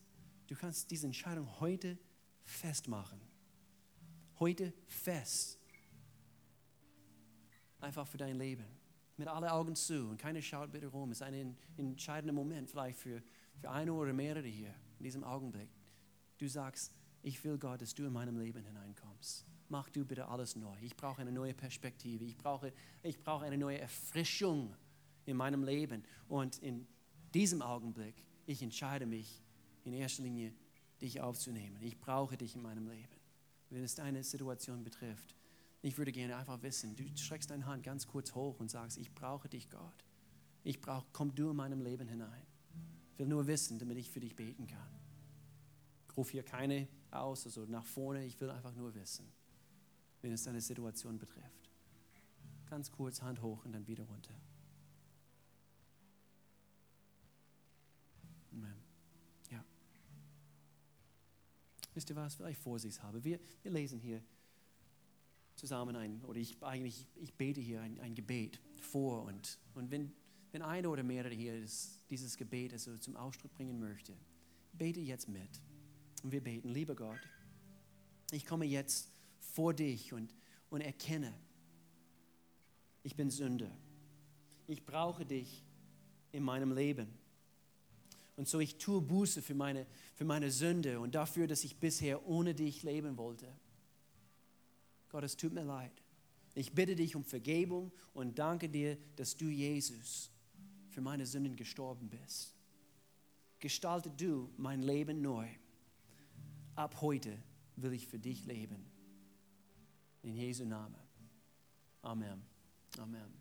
[0.48, 1.96] du kannst diese Entscheidung heute
[2.42, 3.20] festmachen.
[4.40, 5.58] Heute fest.
[7.80, 8.66] Einfach für dein Leben.
[9.16, 11.12] Mit allen Augen zu und keiner schaut bitte rum.
[11.12, 13.22] Es ist ein entscheidender Moment vielleicht für,
[13.60, 15.70] für eine oder mehrere hier in diesem Augenblick.
[16.38, 16.92] Du sagst,
[17.22, 19.46] ich will Gott, dass du in meinem Leben hineinkommst.
[19.68, 20.76] Mach du bitte alles neu.
[20.82, 22.24] Ich brauche eine neue Perspektive.
[22.24, 22.72] Ich brauche,
[23.04, 24.74] ich brauche eine neue Erfrischung
[25.26, 26.04] in meinem Leben.
[26.28, 26.86] Und in
[27.32, 28.14] diesem Augenblick,
[28.46, 29.42] ich entscheide mich
[29.84, 30.52] in erster Linie,
[31.00, 31.76] dich aufzunehmen.
[31.80, 33.16] Ich brauche dich in meinem Leben.
[33.70, 35.34] Wenn es deine Situation betrifft,
[35.82, 39.12] ich würde gerne einfach wissen, du streckst deine Hand ganz kurz hoch und sagst, ich
[39.12, 40.04] brauche dich, Gott.
[40.62, 42.46] Ich brauche, komm du in meinem Leben hinein.
[43.12, 45.00] Ich will nur wissen, damit ich für dich beten kann.
[46.08, 48.24] Ich rufe hier keine aus, also nach vorne.
[48.24, 49.30] Ich will einfach nur wissen,
[50.22, 51.70] wenn es deine Situation betrifft.
[52.66, 54.34] Ganz kurz Hand hoch und dann wieder runter.
[61.94, 62.34] Wisst ihr was?
[62.34, 63.24] Vielleicht vorsichtshalber.
[63.24, 64.22] Wir, wir lesen hier
[65.56, 70.12] zusammen ein, oder ich eigentlich, ich bete hier ein, ein Gebet vor und, und wenn
[70.54, 74.12] wenn einer oder mehrere hier das, dieses Gebet also zum Ausdruck bringen möchte,
[74.72, 75.60] bete jetzt mit.
[76.22, 77.18] Und wir beten, lieber Gott,
[78.30, 80.32] ich komme jetzt vor dich und,
[80.70, 81.34] und erkenne,
[83.02, 83.76] ich bin Sünder.
[84.68, 85.64] Ich brauche dich
[86.30, 87.08] in meinem Leben.
[88.36, 92.26] Und so ich tue Buße für meine, für meine Sünde und dafür, dass ich bisher
[92.26, 93.46] ohne dich leben wollte.
[95.08, 95.92] Gott, es tut mir leid.
[96.54, 100.30] Ich bitte dich um Vergebung und danke dir, dass du Jesus
[100.90, 102.54] für meine Sünden gestorben bist.
[103.60, 105.48] Gestalte du mein Leben neu.
[106.74, 107.36] Ab heute
[107.76, 108.84] will ich für dich leben.
[110.22, 110.96] In Jesu Namen.
[112.02, 112.42] Amen.
[112.98, 113.32] Amen.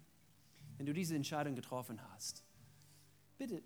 [0.77, 2.43] wenn du diese Entscheidung getroffen hast,
[3.37, 3.61] bitte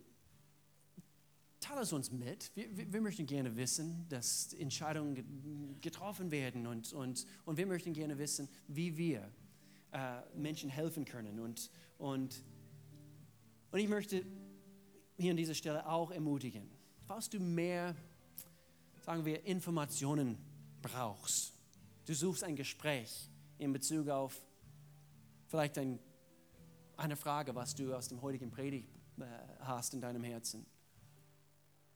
[1.67, 2.51] teile es uns mit.
[2.55, 8.17] Wir, wir, möchten gerne wissen, dass Entscheidungen getroffen werden und, und, und wir möchten gerne
[8.17, 9.29] wissen, wie wir
[9.91, 11.39] äh, Menschen helfen können.
[11.39, 12.43] Und, und,
[13.71, 14.25] und ich möchte
[15.17, 16.69] hier an dieser Stelle auch ermutigen,
[17.05, 17.95] falls du mehr,
[19.01, 20.37] sagen wir, Informationen
[20.81, 21.53] brauchst,
[22.05, 24.41] du suchst ein Gespräch in Bezug auf
[25.47, 25.99] vielleicht ein,
[26.95, 28.89] eine Frage, was du aus dem heutigen Predigt
[29.19, 29.25] äh,
[29.59, 30.65] hast in deinem Herzen.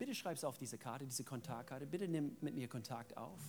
[0.01, 1.85] Bitte schreib es auf diese Karte, diese Kontaktkarte.
[1.85, 3.39] Bitte nimm mit mir Kontakt auf.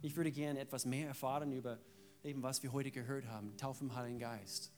[0.00, 1.78] Ich würde gerne etwas mehr erfahren über
[2.24, 4.72] eben, was wir heute gehört haben, Taufe im Heiligen Geist.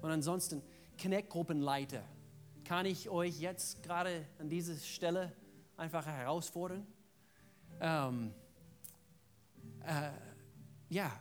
[0.00, 0.62] Und ansonsten,
[0.98, 2.02] Connect-Gruppenleiter.
[2.64, 5.36] Kann ich euch jetzt gerade an dieser Stelle
[5.76, 6.86] einfach herausfordern?
[7.78, 8.32] Ähm,
[9.84, 10.12] äh,
[10.88, 11.12] ja,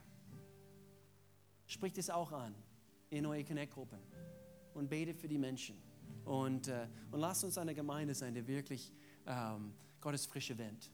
[1.65, 2.55] spricht es auch an
[3.09, 3.99] in eure Connect-Gruppen
[4.73, 5.75] und betet für die Menschen.
[6.23, 8.93] Und, äh, und lasst uns eine Gemeinde sein, die wirklich
[9.29, 10.91] ähm, Gottes frische Wind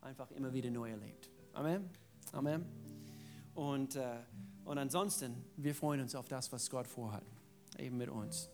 [0.00, 1.30] einfach immer wieder neu erlebt.
[1.54, 1.88] Amen.
[2.32, 2.66] Amen.
[3.54, 4.18] Und, äh,
[4.64, 7.24] und ansonsten, wir freuen uns auf das, was Gott vorhat,
[7.78, 8.50] eben mit uns.